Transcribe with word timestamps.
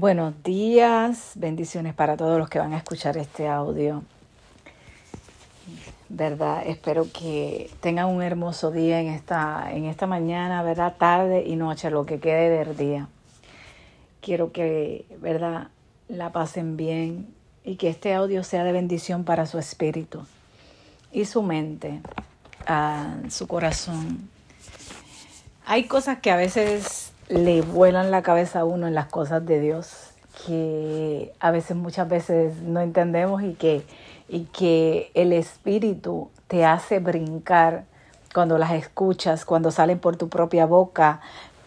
Buenos 0.00 0.44
días, 0.44 1.32
bendiciones 1.34 1.92
para 1.92 2.16
todos 2.16 2.38
los 2.38 2.48
que 2.48 2.60
van 2.60 2.72
a 2.72 2.76
escuchar 2.76 3.16
este 3.16 3.48
audio. 3.48 4.04
¿Verdad? 6.08 6.62
Espero 6.64 7.08
que 7.12 7.68
tengan 7.80 8.06
un 8.06 8.22
hermoso 8.22 8.70
día 8.70 9.00
en 9.00 9.08
esta, 9.08 9.72
en 9.72 9.86
esta 9.86 10.06
mañana, 10.06 10.62
¿verdad? 10.62 10.94
Tarde 10.96 11.42
y 11.44 11.56
noche, 11.56 11.90
lo 11.90 12.06
que 12.06 12.20
quede 12.20 12.48
del 12.48 12.76
día. 12.76 13.08
Quiero 14.20 14.52
que, 14.52 15.04
¿verdad? 15.20 15.66
La 16.06 16.30
pasen 16.30 16.76
bien 16.76 17.34
y 17.64 17.74
que 17.74 17.88
este 17.88 18.14
audio 18.14 18.44
sea 18.44 18.62
de 18.62 18.70
bendición 18.70 19.24
para 19.24 19.46
su 19.46 19.58
espíritu 19.58 20.24
y 21.10 21.24
su 21.24 21.42
mente, 21.42 22.02
a 22.68 23.16
su 23.30 23.48
corazón. 23.48 24.30
Hay 25.66 25.88
cosas 25.88 26.20
que 26.20 26.30
a 26.30 26.36
veces 26.36 27.12
le 27.28 27.62
vuelan 27.62 28.10
la 28.10 28.22
cabeza 28.22 28.60
a 28.60 28.64
uno 28.64 28.86
en 28.86 28.94
las 28.94 29.06
cosas 29.06 29.44
de 29.44 29.60
Dios 29.60 30.14
que 30.46 31.32
a 31.40 31.50
veces, 31.50 31.76
muchas 31.76 32.08
veces 32.08 32.62
no 32.62 32.80
entendemos 32.80 33.42
y 33.42 33.54
que, 33.54 33.84
y 34.28 34.44
que 34.44 35.10
el 35.14 35.32
Espíritu 35.32 36.30
te 36.46 36.64
hace 36.64 37.00
brincar 37.00 37.84
cuando 38.32 38.56
las 38.56 38.72
escuchas, 38.72 39.44
cuando 39.44 39.70
salen 39.70 39.98
por 39.98 40.16
tu 40.16 40.28
propia 40.28 40.66
boca, 40.66 41.20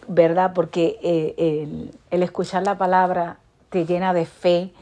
¿verdad? 0.08 0.52
Porque 0.54 0.98
eh, 1.02 1.34
el, 1.38 1.90
el 2.10 2.22
escuchar 2.22 2.62
la 2.62 2.78
palabra 2.78 3.38
te 3.68 3.84
llena 3.84 4.14
de 4.14 4.26
fe, 4.26 4.72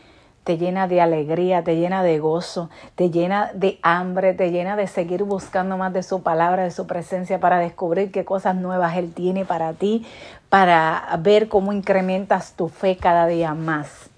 te 0.44 0.56
llena 0.56 0.88
de 0.88 1.00
alegría, 1.00 1.62
te 1.62 1.76
llena 1.76 2.02
de 2.02 2.18
gozo, 2.18 2.70
te 2.94 3.10
llena 3.10 3.50
de 3.54 3.78
hambre, 3.82 4.34
te 4.34 4.50
llena 4.50 4.76
de 4.76 4.86
seguir 4.86 5.22
buscando 5.24 5.76
más 5.76 5.92
de 5.92 6.02
su 6.02 6.22
palabra, 6.22 6.64
de 6.64 6.70
su 6.70 6.86
presencia 6.86 7.40
para 7.40 7.58
descubrir 7.58 8.10
qué 8.10 8.24
cosas 8.24 8.56
nuevas 8.56 8.96
Él 8.96 9.12
tiene 9.12 9.44
para 9.44 9.74
ti, 9.74 10.06
para 10.48 11.04
ver 11.20 11.48
cómo 11.48 11.72
incrementas 11.72 12.54
tu 12.54 12.68
fe 12.68 12.96
cada 12.96 13.26
día 13.26 13.54
más. 13.54 14.10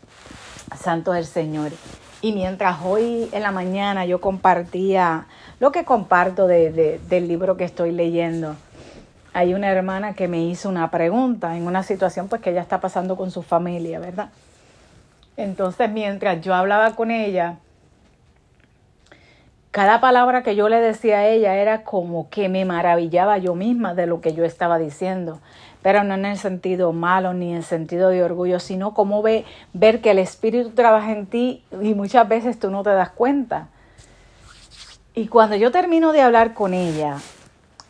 Santo 0.76 1.12
es 1.12 1.20
el 1.20 1.26
Señor. 1.26 1.72
Y 2.22 2.32
mientras 2.32 2.78
hoy 2.84 3.28
en 3.32 3.42
la 3.42 3.50
mañana 3.50 4.06
yo 4.06 4.20
compartía 4.20 5.26
lo 5.58 5.72
que 5.72 5.84
comparto 5.84 6.46
de, 6.46 7.00
del 7.08 7.28
libro 7.28 7.56
que 7.56 7.64
estoy 7.64 7.90
leyendo, 7.90 8.54
hay 9.34 9.54
una 9.54 9.70
hermana 9.70 10.14
que 10.14 10.28
me 10.28 10.44
hizo 10.44 10.68
una 10.68 10.90
pregunta 10.90 11.56
en 11.56 11.66
una 11.66 11.82
situación 11.82 12.28
pues 12.28 12.40
que 12.40 12.50
ella 12.50 12.60
está 12.60 12.80
pasando 12.80 13.16
con 13.16 13.32
su 13.32 13.42
familia, 13.42 13.98
¿verdad? 13.98 14.30
Entonces, 15.36 15.90
mientras 15.90 16.40
yo 16.40 16.54
hablaba 16.54 16.94
con 16.94 17.10
ella, 17.10 17.56
cada 19.72 20.02
palabra 20.02 20.42
que 20.42 20.54
yo 20.54 20.68
le 20.68 20.80
decía 20.80 21.20
a 21.20 21.26
ella 21.26 21.56
era 21.56 21.82
como 21.82 22.28
que 22.28 22.50
me 22.50 22.66
maravillaba 22.66 23.38
yo 23.38 23.54
misma 23.54 23.94
de 23.94 24.06
lo 24.06 24.20
que 24.20 24.34
yo 24.34 24.44
estaba 24.44 24.78
diciendo, 24.78 25.40
pero 25.80 26.04
no 26.04 26.12
en 26.12 26.26
el 26.26 26.36
sentido 26.36 26.92
malo 26.92 27.32
ni 27.32 27.52
en 27.52 27.56
el 27.56 27.64
sentido 27.64 28.10
de 28.10 28.22
orgullo, 28.22 28.60
sino 28.60 28.92
como 28.92 29.22
ve, 29.22 29.46
ver 29.72 30.02
que 30.02 30.10
el 30.10 30.18
Espíritu 30.18 30.70
trabaja 30.70 31.12
en 31.12 31.24
ti 31.24 31.64
y 31.80 31.94
muchas 31.94 32.28
veces 32.28 32.58
tú 32.58 32.70
no 32.70 32.82
te 32.82 32.90
das 32.90 33.10
cuenta. 33.10 33.68
Y 35.14 35.28
cuando 35.28 35.56
yo 35.56 35.70
termino 35.70 36.12
de 36.12 36.20
hablar 36.20 36.52
con 36.52 36.74
ella, 36.74 37.16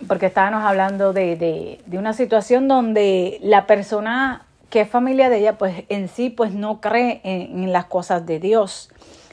porque 0.07 0.27
estábamos 0.27 0.63
hablando 0.63 1.13
de, 1.13 1.35
de, 1.35 1.81
de 1.87 1.98
una 1.98 2.13
situación 2.13 2.69
donde 2.69 3.39
la 3.43 3.67
persona 3.67 4.43
que 4.73 4.87
familia 4.87 5.28
de 5.28 5.37
ella, 5.37 5.59
pues 5.59 5.84
en 5.91 6.09
sí, 6.09 6.31
pues 6.31 6.55
no 6.55 6.81
cree 6.81 7.20
en, 7.25 7.70
las 7.73 7.84
cosas 7.84 8.25
de 8.25 8.39
Dios. 8.39 8.89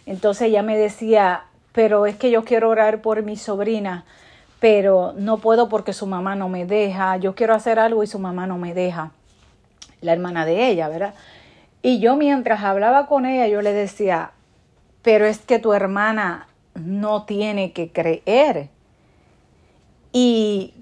Entonces 0.06 0.50
ella 0.50 0.64
me 0.64 0.78
decía, 0.78 1.46
pero 1.72 2.06
es 2.08 2.18
que 2.18 2.30
yo 2.30 2.44
quiero 2.44 2.68
orar 2.68 3.02
por 3.02 3.24
mi 3.24 3.38
sobrina, 3.38 4.04
pero 4.60 5.14
no 5.16 5.38
puedo 5.38 5.70
porque 5.70 5.94
su 5.94 6.08
mamá 6.08 6.36
no 6.36 6.50
me 6.50 6.66
deja, 6.66 7.16
yo 7.16 7.36
quiero 7.36 7.54
hacer 7.56 7.80
algo 7.80 8.04
y 8.04 8.08
su 8.08 8.20
mamá 8.20 8.48
no 8.48 8.58
me 8.58 8.74
deja, 8.74 9.12
la 10.02 10.12
hermana 10.12 10.44
de 10.44 10.68
ella, 10.68 10.90
¿verdad? 10.90 11.14
Y 11.82 12.02
yo 12.02 12.18
mientras 12.18 12.62
hablaba 12.62 13.06
con 13.06 13.26
ella, 13.26 13.48
yo 13.48 13.62
le 13.62 13.72
decía, 13.72 14.32
pero 15.04 15.26
es 15.26 15.40
que 15.40 15.58
tu 15.58 15.72
hermana 15.72 16.50
no 16.76 17.24
tiene 17.24 17.72
que 17.72 17.94
creer. 17.94 18.68
Y 20.12 20.74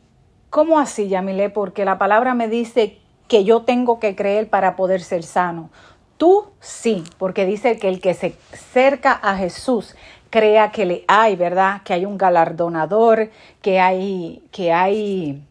¿cómo 0.49 0.79
así, 0.79 1.09
Yamile? 1.09 1.51
Porque 1.51 1.85
la 1.85 1.99
palabra 1.99 2.33
me 2.33 2.47
dice 2.47 2.97
que 3.27 3.43
yo 3.43 3.61
tengo 3.63 3.99
que 3.99 4.15
creer 4.15 4.49
para 4.49 4.75
poder 4.75 5.01
ser 5.01 5.23
sano. 5.23 5.69
Tú 6.17 6.47
sí, 6.59 7.03
porque 7.17 7.45
dice 7.45 7.77
que 7.77 7.89
el 7.89 8.01
que 8.01 8.13
se 8.13 8.35
acerca 8.51 9.11
a 9.11 9.35
Jesús 9.35 9.95
crea 10.29 10.71
que 10.71 10.85
le 10.85 11.05
hay, 11.07 11.35
¿verdad? 11.35 11.81
Que 11.83 11.93
hay 11.93 12.05
un 12.05 12.17
galardonador, 12.17 13.29
que 13.61 13.79
hay, 13.79 14.43
que 14.51 14.73
hay 14.73 15.43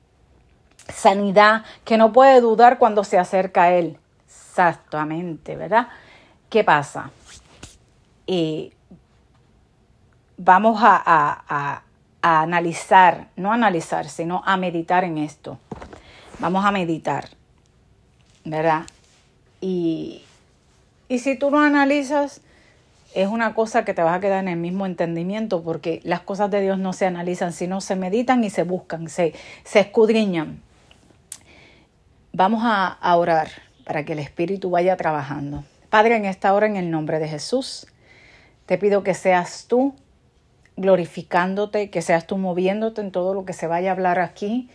sanidad, 0.92 1.64
que 1.84 1.96
no 1.96 2.12
puede 2.12 2.40
dudar 2.40 2.78
cuando 2.78 3.04
se 3.04 3.18
acerca 3.18 3.64
a 3.64 3.72
Él. 3.72 3.98
Exactamente, 4.26 5.56
¿verdad? 5.56 5.88
¿Qué 6.50 6.64
pasa? 6.64 7.10
Y 8.26 8.72
vamos 10.36 10.80
a, 10.82 11.02
a, 11.04 11.82
a 12.22 12.40
analizar, 12.40 13.28
no 13.36 13.52
analizar, 13.52 14.08
sino 14.08 14.42
a 14.44 14.56
meditar 14.56 15.04
en 15.04 15.18
esto. 15.18 15.58
Vamos 16.38 16.64
a 16.64 16.72
meditar. 16.72 17.28
¿Verdad? 18.46 18.82
Y, 19.60 20.22
y 21.08 21.18
si 21.18 21.36
tú 21.36 21.50
no 21.50 21.60
analizas, 21.60 22.40
es 23.14 23.28
una 23.28 23.54
cosa 23.54 23.84
que 23.84 23.94
te 23.94 24.02
vas 24.02 24.16
a 24.16 24.20
quedar 24.20 24.40
en 24.42 24.48
el 24.48 24.58
mismo 24.58 24.86
entendimiento 24.86 25.62
porque 25.62 26.00
las 26.04 26.20
cosas 26.20 26.50
de 26.50 26.60
Dios 26.60 26.78
no 26.78 26.92
se 26.92 27.06
analizan, 27.06 27.52
sino 27.52 27.80
se 27.80 27.96
meditan 27.96 28.44
y 28.44 28.50
se 28.50 28.62
buscan, 28.62 29.08
se, 29.08 29.34
se 29.64 29.80
escudriñan. 29.80 30.60
Vamos 32.32 32.62
a, 32.64 32.86
a 32.86 33.16
orar 33.16 33.48
para 33.84 34.04
que 34.04 34.12
el 34.12 34.18
Espíritu 34.18 34.70
vaya 34.70 34.96
trabajando. 34.96 35.64
Padre, 35.90 36.16
en 36.16 36.24
esta 36.24 36.52
hora, 36.52 36.66
en 36.66 36.76
el 36.76 36.90
nombre 36.90 37.18
de 37.18 37.28
Jesús, 37.28 37.86
te 38.66 38.78
pido 38.78 39.02
que 39.02 39.14
seas 39.14 39.66
tú 39.66 39.94
glorificándote, 40.76 41.88
que 41.90 42.02
seas 42.02 42.26
tú 42.26 42.36
moviéndote 42.36 43.00
en 43.00 43.10
todo 43.10 43.32
lo 43.32 43.44
que 43.44 43.54
se 43.54 43.66
vaya 43.66 43.90
a 43.90 43.92
hablar 43.92 44.18
aquí, 44.18 44.68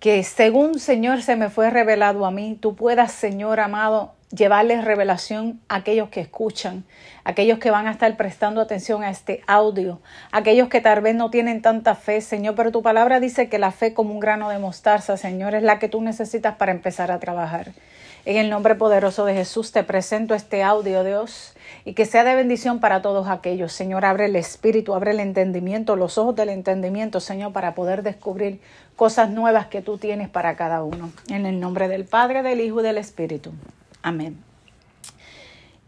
que 0.00 0.22
según 0.22 0.78
Señor 0.78 1.22
se 1.22 1.36
me 1.36 1.50
fue 1.50 1.70
revelado 1.70 2.24
a 2.24 2.30
mí, 2.30 2.56
tú 2.60 2.76
puedas, 2.76 3.12
Señor 3.12 3.60
amado, 3.60 4.12
llevarles 4.30 4.84
revelación 4.84 5.60
a 5.68 5.76
aquellos 5.76 6.10
que 6.10 6.20
escuchan, 6.20 6.84
aquellos 7.24 7.58
que 7.58 7.70
van 7.70 7.86
a 7.86 7.92
estar 7.92 8.14
prestando 8.16 8.60
atención 8.60 9.02
a 9.02 9.10
este 9.10 9.42
audio, 9.46 10.00
aquellos 10.32 10.68
que 10.68 10.80
tal 10.80 11.00
vez 11.00 11.14
no 11.14 11.30
tienen 11.30 11.62
tanta 11.62 11.94
fe, 11.94 12.20
Señor, 12.20 12.54
pero 12.54 12.70
tu 12.70 12.82
palabra 12.82 13.20
dice 13.20 13.48
que 13.48 13.58
la 13.58 13.72
fe 13.72 13.94
como 13.94 14.12
un 14.12 14.20
grano 14.20 14.50
de 14.50 14.58
mostaza, 14.58 15.16
Señor, 15.16 15.54
es 15.54 15.62
la 15.62 15.78
que 15.78 15.88
tú 15.88 16.00
necesitas 16.00 16.56
para 16.56 16.72
empezar 16.72 17.10
a 17.10 17.18
trabajar. 17.20 17.72
En 18.24 18.36
el 18.36 18.50
nombre 18.50 18.74
poderoso 18.74 19.24
de 19.24 19.32
Jesús 19.32 19.72
te 19.72 19.82
presento 19.84 20.34
este 20.34 20.62
audio, 20.62 21.02
Dios, 21.02 21.54
y 21.86 21.94
que 21.94 22.04
sea 22.04 22.24
de 22.24 22.34
bendición 22.34 22.78
para 22.78 23.00
todos 23.00 23.28
aquellos. 23.28 23.72
Señor, 23.72 24.04
abre 24.04 24.26
el 24.26 24.36
espíritu, 24.36 24.94
abre 24.94 25.12
el 25.12 25.20
entendimiento, 25.20 25.96
los 25.96 26.18
ojos 26.18 26.36
del 26.36 26.50
entendimiento, 26.50 27.20
Señor, 27.20 27.54
para 27.54 27.74
poder 27.74 28.02
descubrir 28.02 28.60
cosas 28.98 29.30
nuevas 29.30 29.68
que 29.68 29.80
tú 29.80 29.96
tienes 29.96 30.28
para 30.28 30.56
cada 30.56 30.82
uno. 30.82 31.12
En 31.28 31.46
el 31.46 31.60
nombre 31.60 31.86
del 31.86 32.04
Padre, 32.04 32.42
del 32.42 32.60
Hijo 32.60 32.80
y 32.80 32.82
del 32.82 32.98
Espíritu. 32.98 33.52
Amén. 34.02 34.42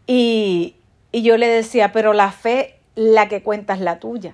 Y, 0.07 0.77
y 1.11 1.21
yo 1.21 1.35
le 1.35 1.49
decía, 1.49 1.91
pero 1.91 2.13
la 2.13 2.31
fe, 2.31 2.79
la 2.95 3.27
que 3.27 3.43
cuenta 3.43 3.73
es 3.73 3.81
la 3.81 3.99
tuya. 3.99 4.33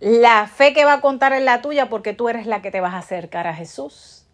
La 0.00 0.48
fe 0.48 0.74
que 0.74 0.84
va 0.84 0.92
a 0.92 1.00
contar 1.00 1.32
es 1.32 1.42
la 1.42 1.62
tuya 1.62 1.88
porque 1.88 2.12
tú 2.12 2.28
eres 2.28 2.46
la 2.46 2.60
que 2.60 2.70
te 2.70 2.82
vas 2.82 2.92
a 2.92 2.98
acercar 2.98 3.46
a 3.46 3.54
Jesús. 3.54 4.26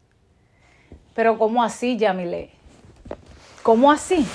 Pero 1.14 1.38
¿cómo 1.38 1.62
así, 1.62 1.96
Yamile? 1.96 2.50
¿Cómo 3.62 3.92
así? 3.92 4.26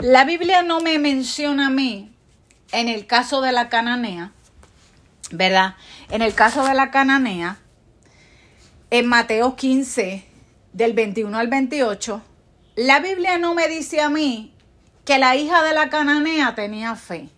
La 0.00 0.26
Biblia 0.26 0.62
no 0.62 0.80
me 0.80 0.98
menciona 0.98 1.68
a 1.68 1.70
mí 1.70 2.12
en 2.72 2.88
el 2.88 3.06
caso 3.06 3.40
de 3.40 3.52
la 3.52 3.70
cananea, 3.70 4.32
¿verdad? 5.30 5.76
En 6.10 6.22
el 6.22 6.34
caso 6.34 6.64
de 6.64 6.74
la 6.74 6.90
cananea, 6.90 7.58
en 8.90 9.06
Mateo 9.06 9.56
15, 9.56 10.24
del 10.72 10.92
21 10.94 11.36
al 11.36 11.48
28, 11.48 12.22
la 12.76 13.00
Biblia 13.00 13.36
no 13.36 13.54
me 13.54 13.68
dice 13.68 14.00
a 14.00 14.08
mí 14.08 14.54
que 15.04 15.18
la 15.18 15.36
hija 15.36 15.62
de 15.62 15.74
la 15.74 15.90
cananea 15.90 16.54
tenía 16.54 16.94
fe. 16.96 17.28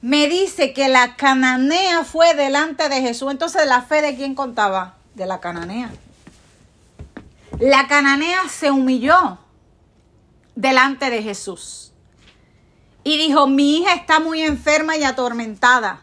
Me 0.00 0.28
dice 0.28 0.72
que 0.72 0.88
la 0.88 1.16
cananea 1.16 2.04
fue 2.04 2.34
delante 2.34 2.88
de 2.88 3.00
Jesús. 3.00 3.30
Entonces, 3.30 3.66
¿la 3.66 3.82
fe 3.82 4.00
de 4.00 4.16
quién 4.16 4.34
contaba? 4.34 4.96
De 5.14 5.26
la 5.26 5.40
cananea. 5.40 5.90
La 7.58 7.88
cananea 7.88 8.48
se 8.48 8.70
humilló 8.70 9.38
delante 10.54 11.10
de 11.10 11.22
Jesús 11.22 11.92
y 13.04 13.16
dijo, 13.18 13.46
mi 13.46 13.78
hija 13.78 13.94
está 13.94 14.20
muy 14.20 14.42
enferma 14.42 14.96
y 14.96 15.04
atormentada. 15.04 16.02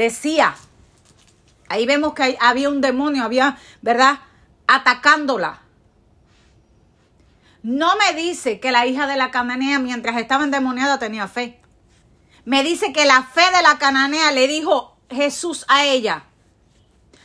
Decía, 0.00 0.54
ahí 1.68 1.84
vemos 1.84 2.14
que 2.14 2.38
había 2.40 2.70
un 2.70 2.80
demonio, 2.80 3.22
había, 3.22 3.58
¿verdad? 3.82 4.20
Atacándola. 4.66 5.60
No 7.62 7.90
me 7.98 8.18
dice 8.18 8.60
que 8.60 8.72
la 8.72 8.86
hija 8.86 9.06
de 9.06 9.18
la 9.18 9.30
cananea 9.30 9.78
mientras 9.78 10.16
estaba 10.16 10.44
endemoniada 10.44 10.98
tenía 10.98 11.28
fe. 11.28 11.60
Me 12.46 12.62
dice 12.62 12.94
que 12.94 13.04
la 13.04 13.24
fe 13.24 13.42
de 13.54 13.62
la 13.62 13.76
cananea 13.76 14.32
le 14.32 14.48
dijo 14.48 14.96
Jesús 15.10 15.66
a 15.68 15.84
ella. 15.84 16.24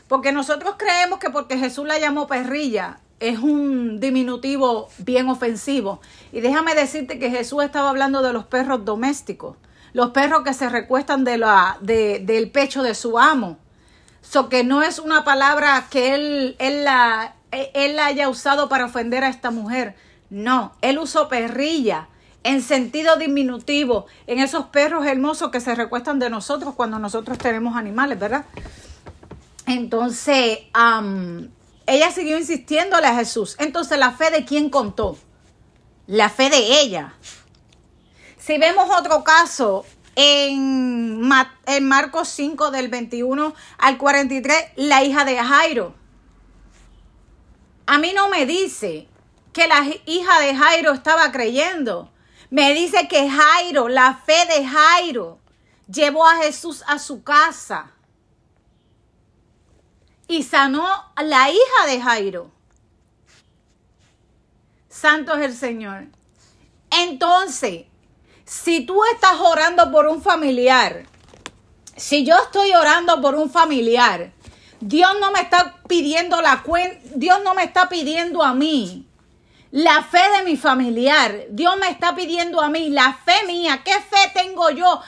Porque 0.09 0.33
nosotros 0.33 0.75
creemos 0.77 1.19
que 1.19 1.29
porque 1.29 1.57
Jesús 1.57 1.87
la 1.87 1.97
llamó 1.97 2.27
perrilla, 2.27 2.99
es 3.21 3.39
un 3.39 4.01
diminutivo 4.01 4.89
bien 4.97 5.29
ofensivo. 5.29 6.01
Y 6.33 6.41
déjame 6.41 6.75
decirte 6.75 7.19
que 7.19 7.29
Jesús 7.29 7.63
estaba 7.63 7.89
hablando 7.89 8.21
de 8.21 8.33
los 8.33 8.43
perros 8.47 8.83
domésticos, 8.83 9.55
los 9.95 10.09
perros 10.09 10.43
que 10.43 10.53
se 10.53 10.67
recuestan 10.67 11.23
de 11.23 11.37
la, 11.37 11.77
de, 11.79 12.19
del 12.19 12.51
pecho 12.51 12.83
de 12.83 12.93
su 12.93 13.17
amo. 13.17 13.57
So 14.21 14.49
que 14.49 14.65
no 14.65 14.83
es 14.83 14.99
una 14.99 15.23
palabra 15.23 15.87
que 15.89 16.13
él, 16.13 16.57
él, 16.59 16.83
la, 16.83 17.35
él 17.51 17.95
la 17.95 18.07
haya 18.07 18.27
usado 18.27 18.67
para 18.67 18.83
ofender 18.83 19.23
a 19.23 19.29
esta 19.29 19.51
mujer. 19.51 19.95
No, 20.29 20.73
él 20.81 20.99
usó 20.99 21.29
perrilla 21.29 22.09
en 22.43 22.61
sentido 22.61 23.15
diminutivo 23.15 24.07
en 24.27 24.39
esos 24.39 24.65
perros 24.65 25.05
hermosos 25.05 25.49
que 25.49 25.61
se 25.61 25.73
recuestan 25.73 26.19
de 26.19 26.29
nosotros 26.29 26.73
cuando 26.75 26.99
nosotros 26.99 27.37
tenemos 27.37 27.77
animales, 27.77 28.19
¿verdad? 28.19 28.43
Entonces, 29.65 30.59
ella 31.87 32.11
siguió 32.11 32.37
insistiéndole 32.37 33.07
a 33.07 33.15
Jesús. 33.15 33.55
Entonces, 33.59 33.97
¿la 33.97 34.11
fe 34.11 34.29
de 34.29 34.43
quién 34.43 34.69
contó? 34.69 35.17
La 36.05 36.27
fe 36.27 36.49
de 36.49 36.81
ella. 36.81 37.13
Si 38.45 38.59
vemos 38.59 38.87
otro 38.95 39.23
caso 39.23 39.87
en, 40.15 41.19
en 41.65 41.87
Marcos 41.87 42.27
5 42.27 42.69
del 42.69 42.89
21 42.89 43.55
al 43.79 43.97
43, 43.97 44.55
la 44.75 45.03
hija 45.03 45.25
de 45.25 45.35
Jairo. 45.35 45.95
A 47.87 47.97
mí 47.97 48.13
no 48.13 48.29
me 48.29 48.45
dice 48.45 49.07
que 49.51 49.67
la 49.67 49.83
hija 50.05 50.39
de 50.41 50.55
Jairo 50.55 50.93
estaba 50.93 51.31
creyendo. 51.31 52.11
Me 52.51 52.75
dice 52.75 53.07
que 53.07 53.27
Jairo, 53.27 53.89
la 53.89 54.13
fe 54.13 54.45
de 54.45 54.63
Jairo, 54.63 55.39
llevó 55.87 56.27
a 56.27 56.35
Jesús 56.43 56.83
a 56.85 56.99
su 56.99 57.23
casa 57.23 57.93
y 60.27 60.43
sanó 60.43 60.85
a 61.15 61.23
la 61.23 61.49
hija 61.49 61.87
de 61.87 61.99
Jairo. 61.99 62.51
Santo 64.87 65.33
es 65.33 65.45
el 65.45 65.55
Señor. 65.55 66.05
Entonces, 66.91 67.85
si 68.45 68.85
tú 68.85 69.03
estás 69.13 69.39
orando 69.39 69.91
por 69.91 70.07
un 70.07 70.21
familiar, 70.21 71.05
si 71.97 72.23
yo 72.23 72.35
estoy 72.37 72.73
orando 72.73 73.21
por 73.21 73.35
un 73.35 73.49
familiar, 73.49 74.31
Dios 74.79 75.11
no 75.19 75.31
me 75.31 75.41
está 75.41 75.77
pidiendo 75.87 76.41
la 76.41 76.61
cuenta, 76.61 76.99
Dios 77.15 77.39
no 77.43 77.53
me 77.53 77.63
está 77.63 77.89
pidiendo 77.89 78.43
a 78.43 78.53
mí 78.53 79.07
la 79.71 80.03
fe 80.03 80.21
de 80.37 80.43
mi 80.43 80.55
familiar. 80.55 81.47
Dios 81.49 81.75
me 81.77 81.89
está 81.89 82.15
pidiendo 82.15 82.61
a 82.61 82.69
mí 82.69 82.89
la 82.89 83.19
fe 83.25 83.45
mía. 83.45 83.81
¿Qué 83.83 83.93
fe 83.93 84.31
tengo 84.33 84.69
yo 84.69 85.01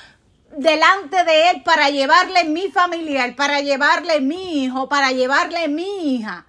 delante 0.58 1.24
de 1.24 1.52
Él 1.52 1.64
para 1.64 1.90
llevarle 1.90 2.46
mi 2.46 2.70
familiar, 2.70 3.36
para 3.36 3.62
llevarle 3.62 4.20
mi 4.20 4.64
hijo, 4.64 4.90
para 4.90 5.12
llevarle 5.12 5.68
mi 5.68 6.16
hija, 6.16 6.46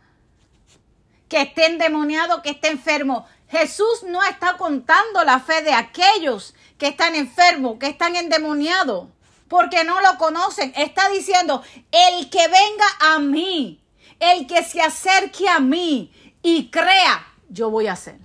que 1.29 1.43
esté 1.43 1.67
endemoniado, 1.67 2.43
que 2.43 2.51
esté 2.51 2.69
enfermo. 2.69 3.27
Jesús 3.49 4.03
no 4.07 4.23
está 4.25 4.57
contando 4.57 5.25
la 5.25 5.41
fe 5.41 5.63
de 5.63 5.73
aquellos 5.73 6.55
que 6.79 6.89
están 6.89 7.15
enfermos, 7.15 7.79
que 7.79 7.89
están 7.89 8.17
endemoniados, 8.17 9.09
porque 9.49 9.85
no 9.85 10.01
lo 10.01 10.17
conocen. 10.17 10.73
Está 10.77 11.09
diciendo, 11.11 11.63
el 11.91 12.31
que 12.31 12.47
venga 12.47 12.87
a 13.01 13.19
mí, 13.19 13.83
el 14.21 14.47
que 14.47 14.63
se 14.63 14.81
acerque 14.81 15.49
a 15.49 15.59
mí 15.59 16.13
y 16.43 16.71
crea, 16.71 17.27
yo 17.49 17.71
voy 17.71 17.89
a 17.89 17.93
hacer. 17.93 18.19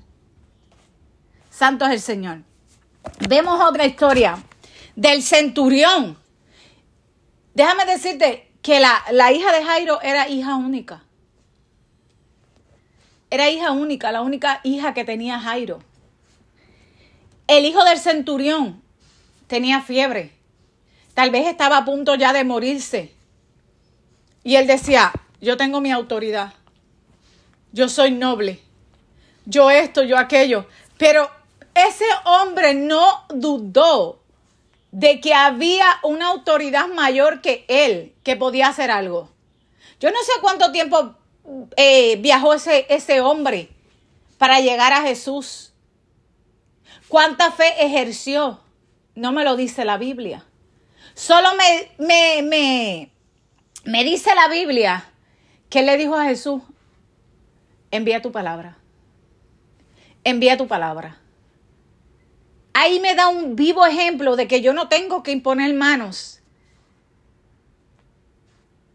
Santo 1.50 1.86
es 1.86 1.92
el 1.92 2.02
Señor. 2.02 2.44
Vemos 3.28 3.60
otra 3.62 3.86
historia 3.86 4.42
del 4.96 5.24
centurión. 5.24 6.18
Déjame 7.54 7.86
decirte 7.86 8.52
que 8.62 8.80
la, 8.80 9.04
la 9.12 9.32
hija 9.32 9.52
de 9.52 9.64
Jairo 9.64 10.02
era 10.02 10.28
hija 10.28 10.56
única. 10.56 11.04
Era 13.30 13.50
hija 13.50 13.72
única, 13.72 14.12
la 14.12 14.22
única 14.22 14.62
hija 14.64 14.94
que 14.94 15.06
tenía 15.06 15.40
Jairo. 15.40 15.80
El 17.48 17.66
hijo 17.66 17.84
del 17.84 18.00
centurión 18.00 18.82
tenía 19.48 19.82
fiebre. 19.82 20.32
Tal 21.14 21.30
vez 21.30 21.48
estaba 21.48 21.78
a 21.78 21.86
punto 21.86 22.16
ya 22.16 22.34
de 22.34 22.44
morirse. 22.44 23.14
Y 24.44 24.56
él 24.56 24.68
decía, 24.68 25.12
yo 25.42 25.58
tengo 25.58 25.82
mi 25.82 25.92
autoridad. 25.92 26.54
Yo 27.72 27.90
soy 27.90 28.12
noble. 28.12 28.60
Yo 29.46 29.70
esto, 29.70 30.04
yo 30.04 30.18
aquello. 30.18 30.68
Pero 30.98 31.30
ese 31.76 32.06
hombre 32.26 32.74
no 32.74 33.26
dudó 33.30 34.20
de 34.92 35.20
que 35.20 35.34
había 35.34 35.88
una 36.04 36.28
autoridad 36.28 36.88
mayor 36.88 37.42
que 37.42 37.66
él 37.68 38.14
que 38.24 38.36
podía 38.36 38.68
hacer 38.68 38.92
algo. 38.92 39.30
Yo 40.00 40.12
no 40.12 40.20
sé 40.24 40.32
cuánto 40.40 40.72
tiempo 40.72 41.16
eh, 41.76 42.18
viajó 42.18 42.54
ese, 42.54 42.86
ese 42.90 43.22
hombre 43.22 43.70
para 44.38 44.60
llegar 44.60 44.94
a 44.94 45.02
Jesús. 45.02 45.73
¿Cuánta 47.14 47.52
fe 47.52 47.86
ejerció? 47.86 48.60
No 49.14 49.32
me 49.32 49.44
lo 49.44 49.56
dice 49.56 49.86
la 49.86 49.98
Biblia. 49.98 50.44
Solo 51.14 51.50
me, 51.56 51.92
me, 52.00 52.42
me, 52.42 53.12
me 53.86 54.04
dice 54.04 54.34
la 54.34 54.48
Biblia 54.48 55.06
que 55.70 55.84
le 55.84 55.96
dijo 55.98 56.16
a 56.16 56.26
Jesús, 56.26 56.64
envía 57.92 58.24
tu 58.24 58.32
palabra. 58.32 58.78
Envía 60.24 60.58
tu 60.58 60.68
palabra 60.68 61.20
ahí 62.74 63.00
me 63.00 63.16
da 63.16 63.30
un 63.30 63.56
vivo 63.56 63.86
ejemplo 63.86 64.36
de 64.36 64.48
que 64.48 64.62
yo 64.62 64.74
no 64.74 64.90
tengo 64.90 65.24
que 65.24 65.32
imponer 65.32 65.74
manos 65.74 66.42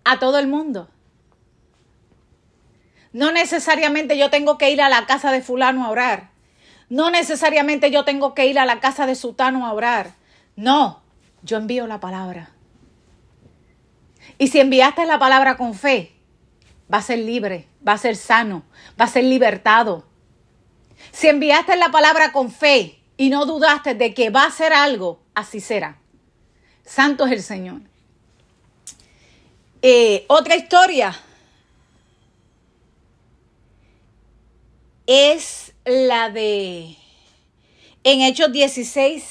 a 0.05 0.19
todo 0.19 0.39
el 0.39 0.49
mundo. 0.49 0.89
No 3.13 3.31
necesariamente 3.31 4.19
yo 4.19 4.31
tengo 4.31 4.59
que 4.59 4.71
ir 4.71 4.83
a 4.83 4.89
la 4.89 5.07
casa 5.07 5.31
de 5.31 5.43
fulano 5.43 5.85
a 5.85 5.91
orar. 5.91 6.38
No 6.89 7.11
necesariamente 7.11 7.91
yo 7.91 8.05
tengo 8.05 8.35
que 8.35 8.47
ir 8.47 8.59
a 8.59 8.67
la 8.67 8.81
casa 8.81 9.07
de 9.07 9.15
sutano 9.15 9.67
a 9.67 9.73
orar. 9.73 10.15
No, 10.57 11.03
yo 11.43 11.57
envío 11.57 11.87
la 11.87 12.01
palabra. 12.01 12.51
Y 14.39 14.49
si 14.49 14.61
enviaste 14.61 15.05
la 15.07 15.19
palabra 15.19 15.57
con 15.57 15.75
fe, 15.75 16.13
va 16.93 16.99
a 16.99 17.03
ser 17.03 17.19
libre, 17.19 17.69
va 17.87 17.93
a 17.93 17.99
ser 17.99 18.17
sano, 18.17 18.63
va 19.01 19.05
a 19.05 19.09
ser 19.09 19.25
libertado. 19.25 20.07
Si 21.13 21.29
enviaste 21.29 21.77
la 21.77 21.91
palabra 21.91 22.33
con 22.33 22.51
fe, 22.51 22.99
y 23.19 23.31
no 23.31 23.45
dudaste 23.45 23.95
de 23.95 24.15
que 24.15 24.31
va 24.31 24.45
a 24.45 24.51
ser 24.51 24.73
algo, 24.73 25.21
así 25.35 25.61
será. 25.61 25.99
Santo 26.87 27.27
es 27.27 27.33
el 27.33 27.43
Señor. 27.43 27.83
Eh, 29.83 30.25
otra 30.29 30.57
historia 30.57 31.15
es 35.07 35.75
la 35.89 36.29
de 36.29 36.97
en 38.05 38.21
Hechos 38.21 38.53
16, 38.53 39.25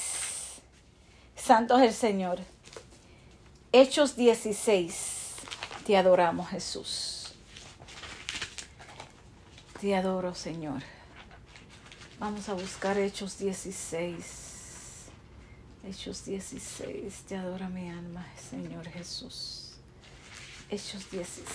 Santo 1.36 1.78
es 1.78 1.84
el 1.84 1.94
Señor. 1.94 2.40
Hechos 3.70 4.16
16, 4.16 4.94
te 5.86 5.96
adoramos 5.96 6.48
Jesús. 6.48 7.32
Te 9.80 9.94
adoro 9.94 10.34
Señor. 10.34 10.82
Vamos 12.18 12.48
a 12.48 12.54
buscar 12.54 12.98
Hechos 12.98 13.38
16. 13.38 14.24
Hechos 15.88 16.24
16. 16.24 17.14
Te 17.28 17.36
adora 17.36 17.68
mi 17.68 17.88
alma, 17.88 18.26
Señor 18.50 18.88
Jesús. 18.88 19.74
Hechos 20.68 21.08
16. 21.12 21.46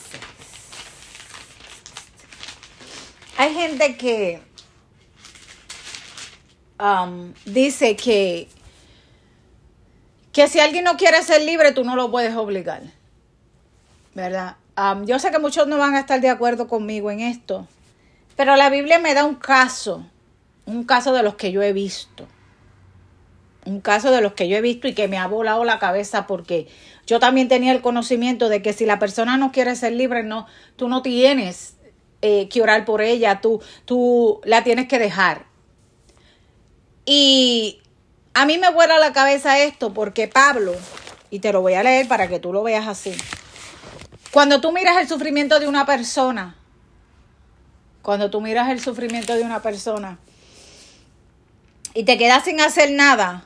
Hay 3.38 3.53
gente 3.53 3.98
que 3.98 4.52
um, 6.83 7.33
dice 7.45 7.95
que, 7.95 8.49
que 10.31 10.47
si 10.47 10.59
alguien 10.59 10.83
no 10.83 10.97
quiere 10.97 11.23
ser 11.23 11.41
libre, 11.43 11.71
tú 11.71 11.83
no 11.83 11.95
lo 11.95 12.11
puedes 12.11 12.35
obligar. 12.35 12.83
¿Verdad? 14.13 14.57
Um, 14.77 15.05
yo 15.05 15.17
sé 15.19 15.31
que 15.31 15.39
muchos 15.39 15.67
no 15.67 15.77
van 15.77 15.95
a 15.95 15.99
estar 15.99 16.19
de 16.19 16.29
acuerdo 16.29 16.67
conmigo 16.67 17.09
en 17.09 17.21
esto, 17.21 17.67
pero 18.35 18.55
la 18.55 18.69
Biblia 18.69 18.99
me 18.99 19.13
da 19.13 19.23
un 19.23 19.35
caso 19.35 20.03
un 20.65 20.83
caso 20.83 21.13
de 21.13 21.23
los 21.23 21.35
que 21.35 21.51
yo 21.51 21.61
he 21.61 21.73
visto. 21.73 22.27
Un 23.65 23.79
caso 23.79 24.11
de 24.11 24.21
los 24.21 24.33
que 24.33 24.47
yo 24.47 24.57
he 24.57 24.61
visto 24.61 24.87
y 24.87 24.93
que 24.93 25.07
me 25.07 25.17
ha 25.17 25.27
volado 25.27 25.63
la 25.63 25.79
cabeza 25.79 26.27
porque 26.27 26.67
yo 27.05 27.19
también 27.19 27.47
tenía 27.47 27.71
el 27.71 27.81
conocimiento 27.81 28.49
de 28.49 28.61
que 28.61 28.73
si 28.73 28.85
la 28.85 28.99
persona 28.99 29.37
no 29.37 29.51
quiere 29.51 29.75
ser 29.75 29.93
libre, 29.93 30.23
no, 30.23 30.47
tú 30.75 30.89
no 30.89 31.01
tienes 31.01 31.77
eh, 32.21 32.49
que 32.49 32.61
orar 32.61 32.85
por 32.85 33.01
ella, 33.01 33.41
tú, 33.41 33.61
tú 33.85 34.41
la 34.43 34.63
tienes 34.63 34.87
que 34.87 34.99
dejar. 34.99 35.45
Y 37.05 37.81
a 38.33 38.45
mí 38.45 38.57
me 38.57 38.69
vuela 38.72 39.00
la 39.00 39.13
cabeza 39.13 39.60
esto 39.60 39.93
porque 39.93 40.27
Pablo, 40.27 40.74
y 41.29 41.39
te 41.39 41.51
lo 41.51 41.62
voy 41.62 41.74
a 41.74 41.83
leer 41.83 42.07
para 42.07 42.27
que 42.27 42.39
tú 42.39 42.53
lo 42.53 42.63
veas 42.63 42.88
así. 42.88 43.13
Cuando 44.31 44.62
tú 44.62 44.72
miras 44.72 44.98
el 44.98 45.07
sufrimiento 45.07 45.60
de 45.60 45.67
una 45.67 45.86
persona, 45.86 46.55
cuando 48.01 48.29
tú 48.29 48.41
miras 48.41 48.69
el 48.69 48.79
sufrimiento 48.79 49.36
de 49.36 49.43
una 49.43 49.62
persona, 49.62 50.17
y 51.93 52.05
te 52.05 52.17
quedas 52.17 52.43
sin 52.45 52.60
hacer 52.60 52.91
nada, 52.91 53.45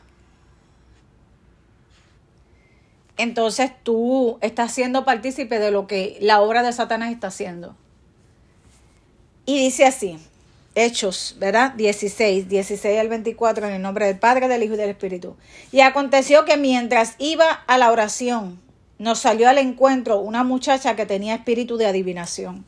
entonces 3.17 3.71
tú 3.83 4.37
estás 4.41 4.71
siendo 4.71 5.03
partícipe 5.03 5.59
de 5.59 5.71
lo 5.71 5.87
que 5.87 6.17
la 6.21 6.39
obra 6.41 6.63
de 6.63 6.71
Satanás 6.71 7.11
está 7.11 7.27
haciendo. 7.27 7.75
Y 9.45 9.57
dice 9.57 9.85
así, 9.85 10.19
Hechos, 10.77 11.35
¿verdad? 11.39 11.73
16, 11.73 12.47
16 12.49 12.99
al 12.99 13.09
24, 13.09 13.65
en 13.65 13.73
el 13.73 13.81
nombre 13.81 14.05
del 14.05 14.19
Padre, 14.19 14.47
del 14.47 14.61
Hijo 14.61 14.75
y 14.75 14.77
del 14.77 14.91
Espíritu. 14.91 15.35
Y 15.71 15.81
aconteció 15.81 16.45
que 16.45 16.55
mientras 16.55 17.15
iba 17.17 17.49
a 17.51 17.79
la 17.79 17.91
oración, 17.91 18.61
nos 18.99 19.17
salió 19.17 19.49
al 19.49 19.57
encuentro 19.57 20.19
una 20.19 20.43
muchacha 20.43 20.95
que 20.95 21.07
tenía 21.07 21.33
espíritu 21.33 21.77
de 21.77 21.87
adivinación, 21.87 22.63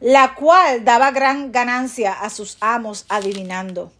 la 0.00 0.34
cual 0.34 0.84
daba 0.84 1.12
gran 1.12 1.52
ganancia 1.52 2.12
a 2.12 2.28
sus 2.28 2.56
amos 2.60 3.06
adivinando. 3.08 3.92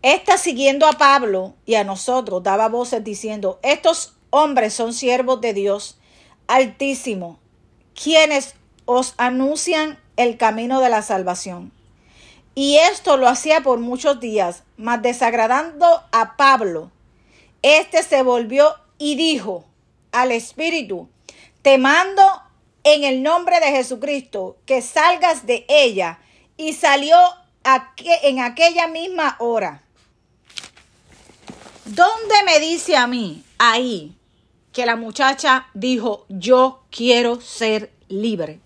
Esta 0.00 0.38
siguiendo 0.38 0.86
a 0.86 0.92
Pablo 0.92 1.54
y 1.66 1.74
a 1.74 1.84
nosotros 1.84 2.42
daba 2.42 2.70
voces 2.70 3.04
diciendo, 3.04 3.58
estos 3.62 4.16
hombres 4.30 4.72
son 4.72 4.94
siervos 4.94 5.42
de 5.42 5.52
Dios 5.52 5.98
altísimo, 6.46 7.38
quienes 7.94 8.54
os 8.86 9.12
anuncian 9.18 9.98
el 10.16 10.36
camino 10.36 10.80
de 10.80 10.90
la 10.90 11.02
salvación. 11.02 11.72
Y 12.54 12.76
esto 12.76 13.16
lo 13.16 13.28
hacía 13.28 13.62
por 13.62 13.80
muchos 13.80 14.20
días, 14.20 14.62
mas 14.76 15.02
desagradando 15.02 15.86
a 16.12 16.36
Pablo, 16.36 16.90
éste 17.62 18.02
se 18.02 18.22
volvió 18.22 18.74
y 18.98 19.16
dijo 19.16 19.64
al 20.12 20.30
Espíritu, 20.30 21.08
te 21.62 21.78
mando 21.78 22.22
en 22.84 23.02
el 23.02 23.22
nombre 23.22 23.58
de 23.58 23.72
Jesucristo 23.72 24.58
que 24.66 24.82
salgas 24.82 25.46
de 25.46 25.64
ella. 25.68 26.20
Y 26.56 26.74
salió 26.74 27.16
en 28.22 28.38
aquella 28.38 28.86
misma 28.86 29.36
hora. 29.40 29.82
¿Dónde 31.84 32.34
me 32.46 32.60
dice 32.60 32.96
a 32.96 33.08
mí 33.08 33.42
ahí 33.58 34.14
que 34.72 34.86
la 34.86 34.94
muchacha 34.94 35.66
dijo, 35.74 36.26
yo 36.28 36.84
quiero 36.90 37.40
ser 37.40 37.90
libre? 38.08 38.60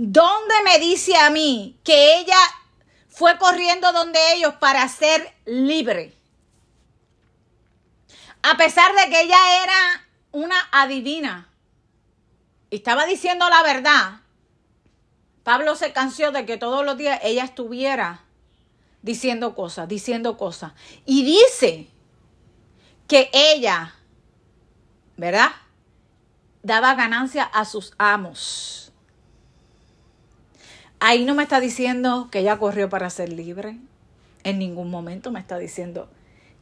¿Dónde 0.00 0.54
me 0.62 0.78
dice 0.78 1.16
a 1.16 1.28
mí 1.28 1.76
que 1.82 2.20
ella 2.20 2.38
fue 3.08 3.36
corriendo 3.36 3.92
donde 3.92 4.20
ellos 4.32 4.54
para 4.60 4.88
ser 4.88 5.34
libre? 5.44 6.16
A 8.44 8.56
pesar 8.56 8.94
de 8.94 9.10
que 9.10 9.22
ella 9.22 9.64
era 9.64 10.06
una 10.30 10.54
adivina 10.70 11.52
y 12.70 12.76
estaba 12.76 13.06
diciendo 13.06 13.48
la 13.50 13.60
verdad, 13.64 14.20
Pablo 15.42 15.74
se 15.74 15.92
cansó 15.92 16.30
de 16.30 16.46
que 16.46 16.58
todos 16.58 16.84
los 16.84 16.96
días 16.96 17.18
ella 17.24 17.42
estuviera 17.42 18.24
diciendo 19.02 19.56
cosas, 19.56 19.88
diciendo 19.88 20.36
cosas. 20.36 20.74
Y 21.06 21.24
dice 21.24 21.90
que 23.08 23.30
ella, 23.32 23.96
¿verdad? 25.16 25.50
Daba 26.62 26.94
ganancia 26.94 27.42
a 27.42 27.64
sus 27.64 27.94
amos. 27.98 28.87
Ahí 31.00 31.24
no 31.24 31.34
me 31.34 31.44
está 31.44 31.60
diciendo 31.60 32.28
que 32.30 32.40
ella 32.40 32.58
corrió 32.58 32.88
para 32.88 33.08
ser 33.10 33.32
libre. 33.32 33.76
En 34.42 34.58
ningún 34.58 34.90
momento 34.90 35.30
me 35.30 35.40
está 35.40 35.58
diciendo 35.58 36.08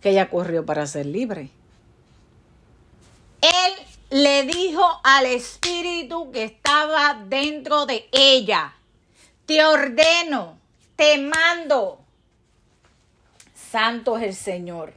que 0.00 0.11
ella 0.11 0.28
corrió 0.28 0.66
para 0.66 0.87
ser 0.87 1.07
libre. 1.07 1.50
Él 3.40 3.75
le 4.11 4.45
dijo 4.45 4.83
al 5.05 5.26
espíritu 5.26 6.31
que 6.33 6.45
estaba 6.45 7.23
dentro 7.26 7.87
de 7.87 8.09
ella, 8.12 8.75
te 9.47 9.64
ordeno, 9.64 10.59
te 10.97 11.19
mando. 11.19 12.00
Santo 13.71 14.16
es 14.19 14.25
el 14.25 14.35
Señor. 14.35 14.93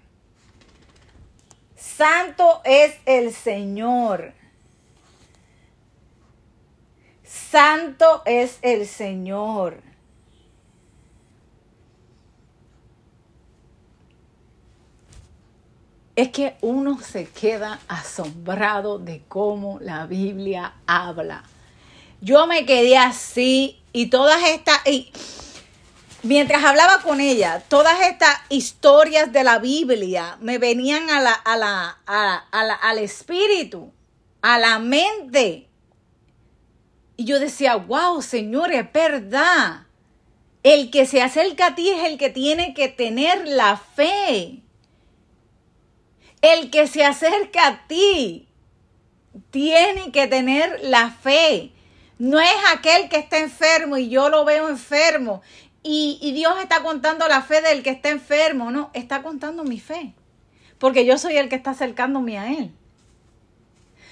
Santo 1.76 2.62
es 2.66 2.96
el 3.06 3.34
Señor. 3.34 4.34
Santo 7.52 8.22
es 8.26 8.60
el 8.62 8.86
Señor. 8.86 9.82
Es 16.16 16.30
que 16.30 16.58
uno 16.62 17.00
se 17.00 17.28
queda 17.28 17.80
asombrado 17.88 19.00
de 19.00 19.24
cómo 19.28 19.80
la 19.82 20.06
Biblia 20.06 20.74
habla. 20.86 21.44
Yo 22.22 22.46
me 22.46 22.66
quedé 22.66 22.98
así 22.98 23.82
y 23.94 24.08
todas 24.08 24.44
estas... 24.44 24.86
Y 24.86 25.12
mientras 26.22 26.64
hablaba 26.64 27.02
con 27.02 27.20
ella, 27.20 27.64
todas 27.68 28.02
estas 28.02 28.38
historias 28.50 29.32
de 29.32 29.44
la 29.44 29.58
Biblia 29.58 30.38
me 30.42 30.60
venían 30.60 31.10
a 31.10 31.22
la, 31.22 31.32
a 31.32 31.58
la, 31.58 32.74
al 32.74 32.98
espíritu, 33.00 33.92
a 34.42 34.60
la 34.60 34.78
mente. 34.78 35.69
Y 37.20 37.26
yo 37.26 37.38
decía, 37.38 37.76
wow, 37.76 38.22
Señor, 38.22 38.72
es 38.72 38.90
verdad. 38.94 39.88
El 40.64 40.90
que 40.90 41.06
se 41.06 41.22
acerca 41.22 41.66
a 41.66 41.76
ti 41.76 41.90
es 41.90 42.06
el 42.06 42.18
que 42.18 42.30
tiene 42.30 42.74
que 42.74 42.88
tener 42.88 43.46
la 43.46 43.76
fe. 43.76 44.62
El 46.42 46.72
que 46.72 46.88
se 46.88 47.04
acerca 47.04 47.68
a 47.68 47.88
ti 47.88 48.48
tiene 49.52 50.14
que 50.14 50.28
tener 50.28 50.80
la 50.84 51.12
fe. 51.12 51.74
No 52.20 52.40
es 52.40 52.56
aquel 52.72 53.10
que 53.10 53.18
está 53.18 53.40
enfermo 53.40 53.98
y 53.98 54.08
yo 54.08 54.30
lo 54.30 54.46
veo 54.46 54.70
enfermo 54.70 55.42
y, 55.84 56.20
y, 56.22 56.32
Dios 56.32 56.54
está 56.62 56.84
contando 56.84 57.28
la 57.28 57.42
fe 57.42 57.62
del 57.62 57.84
que 57.84 57.90
está 57.90 58.12
enfermo. 58.12 58.72
No, 58.72 58.92
está 58.94 59.24
contando 59.24 59.66
mi 59.66 59.82
fe. 59.82 60.14
Porque 60.78 61.06
yo 61.06 61.18
soy 61.18 61.36
el 61.36 61.50
que 61.50 61.58
está 61.58 61.72
acercándome 61.72 62.40
a 62.40 62.50
Él. 62.50 62.72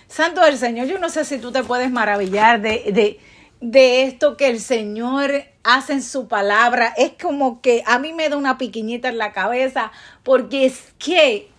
Santo 0.08 0.42
del 0.42 0.58
Señor, 0.58 0.88
yo 0.88 1.00
no 1.00 1.10
sé 1.10 1.26
si 1.26 1.38
tú 1.38 1.52
te 1.52 1.64
puedes 1.64 1.92
maravillar 1.92 2.62
de, 2.62 3.20
de, 3.60 4.04
esto 4.04 4.38
que 4.38 4.48
el 4.48 4.62
Señor 4.62 5.32
hace 5.64 5.94
en 5.94 6.02
su 6.02 6.28
palabra. 6.28 6.94
Es 6.98 7.12
como 7.22 7.62
que 7.62 7.84
a 7.86 8.00
mí 8.00 8.14
me 8.14 8.30
da 8.30 8.38
una 8.38 8.58
piquiñita 8.58 9.10
en 9.10 9.18
la 9.18 9.34
cabeza 9.34 9.92
porque 10.24 10.66
es 10.66 10.94
que 10.98 11.50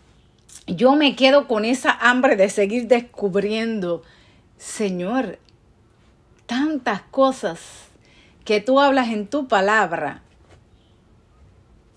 yo 0.67 0.97
me 0.97 1.15
quedo 1.15 1.47
con 1.47 1.65
esa 1.65 1.93
hambre 1.93 2.37
de 2.37 2.49
seguir 2.49 2.89
descubriendo, 2.89 4.03
Señor, 4.57 5.39
tantas 6.47 7.03
cosas 7.03 7.61
que 8.45 8.61
tú 8.61 8.81
hablas 8.81 9.09
en 9.09 9.29
tu 9.29 9.47
palabra. 9.47 10.23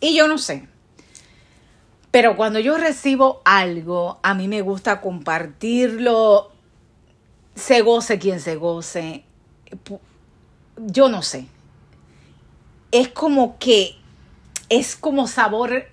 Y 0.01 0.15
yo 0.15 0.27
no 0.27 0.37
sé, 0.37 0.67
pero 2.11 2.35
cuando 2.35 2.59
yo 2.59 2.77
recibo 2.77 3.41
algo, 3.45 4.19
a 4.21 4.33
mí 4.33 4.49
me 4.49 4.61
gusta 4.61 4.99
compartirlo. 4.99 6.51
Se 7.55 7.81
goce 7.81 8.19
quien 8.19 8.41
se 8.41 8.57
goce. 8.57 9.23
Yo 10.77 11.07
no 11.07 11.21
sé. 11.21 11.47
Es 12.91 13.07
como 13.07 13.57
que 13.57 13.95
es 14.67 14.97
como 14.97 15.27
sabor 15.27 15.85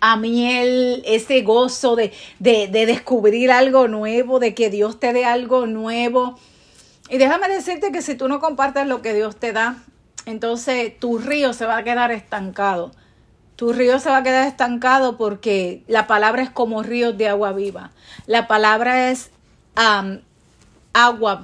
a 0.00 0.16
miel, 0.16 1.02
ese 1.04 1.42
gozo 1.42 1.94
de, 1.94 2.12
de, 2.38 2.68
de 2.68 2.86
descubrir 2.86 3.52
algo 3.52 3.86
nuevo, 3.86 4.40
de 4.40 4.54
que 4.54 4.70
Dios 4.70 4.98
te 4.98 5.12
dé 5.12 5.24
algo 5.24 5.66
nuevo. 5.66 6.38
Y 7.08 7.18
déjame 7.18 7.48
decirte 7.48 7.92
que 7.92 8.02
si 8.02 8.16
tú 8.16 8.26
no 8.26 8.40
compartes 8.40 8.86
lo 8.86 9.02
que 9.02 9.14
Dios 9.14 9.36
te 9.36 9.52
da, 9.52 9.76
entonces 10.26 10.98
tu 10.98 11.18
río 11.18 11.52
se 11.52 11.66
va 11.66 11.76
a 11.76 11.84
quedar 11.84 12.10
estancado. 12.10 12.92
Tu 13.60 13.74
río 13.74 13.98
se 13.98 14.08
va 14.08 14.16
a 14.16 14.22
quedar 14.22 14.48
estancado 14.48 15.18
porque 15.18 15.84
la 15.86 16.06
palabra 16.06 16.42
es 16.42 16.48
como 16.48 16.82
ríos 16.82 17.18
de 17.18 17.28
agua 17.28 17.52
viva. 17.52 17.90
La 18.24 18.48
palabra 18.48 19.10
es 19.10 19.32
agua 20.94 21.42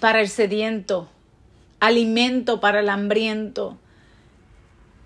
para 0.00 0.22
el 0.22 0.30
sediento, 0.30 1.10
alimento 1.78 2.58
para 2.58 2.80
el 2.80 2.88
hambriento. 2.88 3.76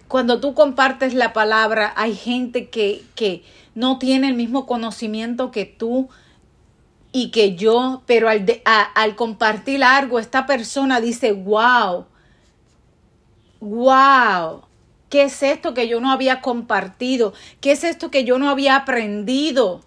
Cuando 0.07 0.38
tú 0.38 0.55
compartes 0.55 1.14
la 1.14 1.33
palabra, 1.33 1.93
hay 1.97 2.14
gente 2.14 2.69
que, 2.69 3.02
que 3.17 3.43
no 3.75 3.99
tiene 3.99 4.28
el 4.28 4.35
mismo 4.35 4.67
conocimiento 4.67 5.50
que 5.50 5.64
tú 5.64 6.11
y 7.11 7.33
que 7.33 7.57
yo, 7.57 8.05
pero 8.07 8.28
al, 8.28 8.47
al 8.95 9.17
compartir 9.17 9.83
algo, 9.83 10.21
esta 10.21 10.47
persona 10.47 11.00
dice, 11.00 11.33
wow, 11.33 12.07
wow 13.59 14.67
¿Qué 15.08 15.22
es 15.22 15.42
esto 15.42 15.74
que 15.74 15.88
yo 15.88 16.00
no 16.00 16.10
había 16.10 16.40
compartido? 16.40 17.32
¿Qué 17.60 17.72
es 17.72 17.84
esto 17.84 18.10
que 18.10 18.24
yo 18.24 18.38
no 18.38 18.50
había 18.50 18.76
aprendido? 18.76 19.80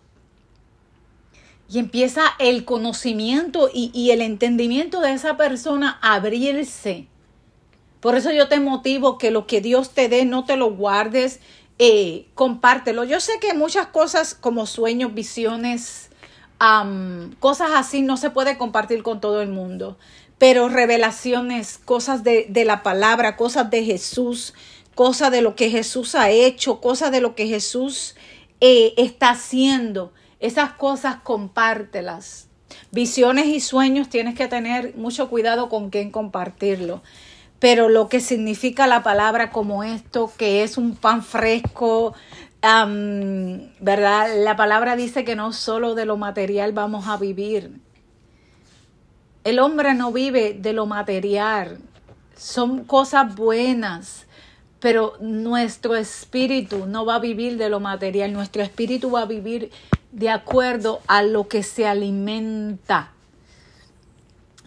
Y 1.69 1.79
empieza 1.79 2.23
el 2.39 2.65
conocimiento 2.65 3.69
y, 3.73 4.11
el 4.11 4.21
entendimiento 4.21 4.99
de 4.99 5.13
esa 5.13 5.37
persona 5.37 5.99
a 6.01 6.15
abrirse. 6.15 7.07
Por 8.01 8.15
eso 8.15 8.31
yo 8.31 8.47
te 8.47 8.59
motivo 8.59 9.17
que 9.17 9.31
lo 9.31 9.45
que 9.45 9.61
Dios 9.61 9.91
te 9.91 10.09
dé 10.09 10.25
no 10.25 10.43
te 10.43 10.57
lo 10.57 10.71
guardes, 10.73 11.39
eh, 11.77 12.25
compártelo. 12.33 13.03
Yo 13.03 13.19
sé 13.19 13.33
que 13.39 13.53
muchas 13.53 13.87
cosas 13.87 14.33
como 14.33 14.65
sueños, 14.65 15.13
visiones, 15.13 16.09
cosas 17.39 17.71
así 17.75 18.01
no 18.01 18.17
se 18.17 18.31
puede 18.31 18.57
compartir 18.57 19.01
con 19.01 19.21
todo 19.21 19.41
el 19.41 19.49
mundo, 19.49 19.97
pero 20.37 20.67
revelaciones, 20.67 21.79
cosas 21.79 22.23
de, 22.23 22.47
de 22.49 22.65
la 22.65 22.83
palabra, 22.83 23.35
cosas 23.35 23.69
de 23.71 23.83
Jesús, 23.83 24.53
cosas 24.95 25.31
de 25.31 25.41
lo 25.41 25.55
que 25.55 25.69
Jesús 25.69 26.15
ha 26.15 26.29
hecho, 26.29 26.81
cosas 26.81 27.11
de 27.11 27.21
lo 27.21 27.35
que 27.35 27.47
Jesús 27.47 28.15
eh, 28.59 28.93
está 28.97 29.31
haciendo. 29.31 30.13
Esas 30.39 30.73
cosas 30.73 31.17
compártelas. 31.23 32.47
Visiones 32.91 33.47
y 33.47 33.59
sueños 33.59 34.09
tienes 34.09 34.35
que 34.35 34.47
tener 34.47 34.95
mucho 34.95 35.29
cuidado 35.29 35.69
con 35.69 35.89
quién 35.89 36.11
compartirlo. 36.11 37.01
Pero 37.59 37.89
lo 37.89 38.09
que 38.09 38.19
significa 38.19 38.87
la 38.87 39.03
palabra 39.03 39.51
como 39.51 39.83
esto, 39.83 40.31
que 40.37 40.63
es 40.63 40.77
un 40.77 40.95
pan 40.95 41.23
fresco, 41.23 42.15
¿verdad? 42.61 44.43
La 44.43 44.55
palabra 44.55 44.95
dice 44.95 45.23
que 45.23 45.35
no 45.35 45.53
solo 45.53 45.95
de 45.95 46.05
lo 46.05 46.17
material 46.17 46.73
vamos 46.73 47.07
a 47.07 47.17
vivir. 47.17 47.79
El 49.43 49.59
hombre 49.59 49.93
no 49.93 50.11
vive 50.11 50.53
de 50.53 50.73
lo 50.73 50.85
material. 50.85 51.79
Son 52.35 52.83
cosas 52.83 53.35
buenas, 53.35 54.27
pero 54.81 55.13
nuestro 55.19 55.95
espíritu 55.95 56.87
no 56.87 57.05
va 57.05 57.15
a 57.15 57.19
vivir 57.19 57.57
de 57.57 57.69
lo 57.69 57.79
material. 57.79 58.33
Nuestro 58.33 58.63
espíritu 58.63 59.11
va 59.11 59.21
a 59.21 59.25
vivir 59.25 59.71
de 60.11 60.29
acuerdo 60.29 61.01
a 61.05 61.21
lo 61.21 61.47
que 61.47 61.61
se 61.61 61.85
alimenta, 61.85 63.11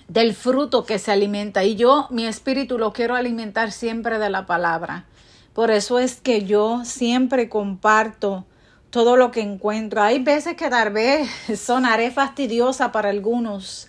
del 0.06 0.33
fruto 0.35 0.87
que 0.87 1.00
se 1.00 1.11
alimenta. 1.11 1.64
Y 1.64 1.75
yo, 1.75 2.06
mi 2.11 2.26
espíritu 2.26 2.78
lo 2.78 2.92
quiero 2.92 3.16
alimentar 3.16 3.73
siempre 3.73 4.21
de 4.21 4.30
la 4.30 4.47
palabra. 4.47 5.04
Por 5.52 5.73
eso 5.73 5.99
es 5.99 6.21
que 6.21 6.44
yo 6.44 6.85
siempre 6.85 7.49
comparto 7.49 8.44
todo 8.90 9.16
lo 9.16 9.33
que 9.33 9.40
encuentro. 9.40 10.00
Hay 10.00 10.23
veces 10.23 10.54
que 10.54 10.71
tal 10.71 10.92
vez 10.92 11.28
sonaré 11.61 12.12
fastidiosa 12.12 12.92
para 12.92 13.11
algunos, 13.11 13.88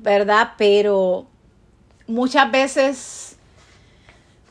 ¿verdad? 0.00 0.54
Pero 0.58 1.26
muchas 2.08 2.50
veces 2.50 3.29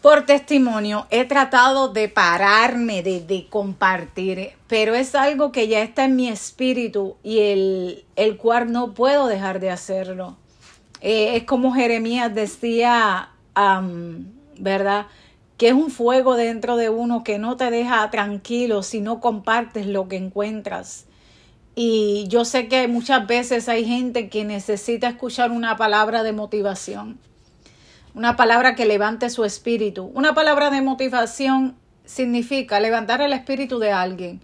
por 0.01 0.25
testimonio 0.25 1.07
he 1.09 1.25
tratado 1.25 1.89
de 1.89 2.07
pararme, 2.07 3.03
de, 3.03 3.47
compartir, 3.49 4.51
pero 4.67 4.95
es 4.95 5.13
algo 5.15 5.51
que 5.51 5.67
ya 5.67 5.81
está 5.81 6.05
en 6.05 6.15
mi 6.15 6.29
espíritu 6.29 7.17
y 7.23 7.39
el, 7.39 8.05
el 8.15 8.37
cual 8.37 8.71
no 8.71 8.93
puedo 8.93 9.27
dejar 9.27 9.59
de 9.59 9.71
hacerlo. 9.71 10.37
Eh, 11.01 11.35
es 11.35 11.43
como 11.43 11.73
Jeremías 11.73 12.33
decía, 12.33 13.29
¿verdad? 14.57 15.07
Que 15.57 15.69
es 15.69 15.73
un 15.73 15.91
fuego 15.91 16.35
dentro 16.35 16.77
de 16.77 16.89
uno 16.89 17.23
que 17.23 17.37
no 17.37 17.57
te 17.57 17.69
deja 17.69 18.09
tranquilo 18.09 18.83
si 18.83 19.01
no 19.01 19.19
compartes 19.19 19.85
lo 19.85 20.07
que 20.07 20.15
encuentras. 20.15 21.05
Y 21.75 22.25
yo 22.29 22.45
sé 22.45 22.67
que 22.67 22.87
muchas 22.87 23.27
veces 23.27 23.69
hay 23.69 23.85
gente 23.85 24.29
que 24.29 24.45
necesita 24.45 25.09
escuchar 25.09 25.51
una 25.51 25.77
palabra 25.77 26.23
de 26.23 26.33
motivación 26.33 27.19
una 28.13 28.35
palabra 28.35 28.75
que 28.75 28.85
levante 28.85 29.29
su 29.29 29.45
espíritu. 29.45 30.11
Una 30.13 30.33
palabra 30.33 30.69
de 30.69 30.81
motivación 30.81 31.75
significa 32.05 32.79
levantar 32.79 33.21
el 33.21 33.33
espíritu 33.33 33.79
de 33.79 33.91
alguien. 33.91 34.41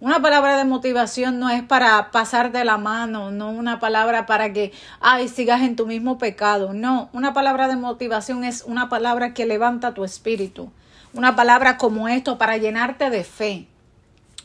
Una 0.00 0.22
palabra 0.22 0.56
de 0.56 0.64
motivación 0.64 1.40
no 1.40 1.50
es 1.50 1.62
para 1.64 2.12
pasarte 2.12 2.64
la 2.64 2.78
mano, 2.78 3.32
no 3.32 3.50
una 3.50 3.80
palabra 3.80 4.26
para 4.26 4.52
que, 4.52 4.72
ay, 5.00 5.28
sigas 5.28 5.62
en 5.62 5.74
tu 5.74 5.86
mismo 5.86 6.18
pecado. 6.18 6.72
No, 6.72 7.10
una 7.12 7.32
palabra 7.32 7.66
de 7.66 7.74
motivación 7.74 8.44
es 8.44 8.62
una 8.62 8.88
palabra 8.88 9.34
que 9.34 9.44
levanta 9.44 9.94
tu 9.94 10.04
espíritu. 10.04 10.70
Una 11.12 11.34
palabra 11.34 11.78
como 11.78 12.06
esto 12.06 12.38
para 12.38 12.58
llenarte 12.58 13.10
de 13.10 13.24
fe. 13.24 13.66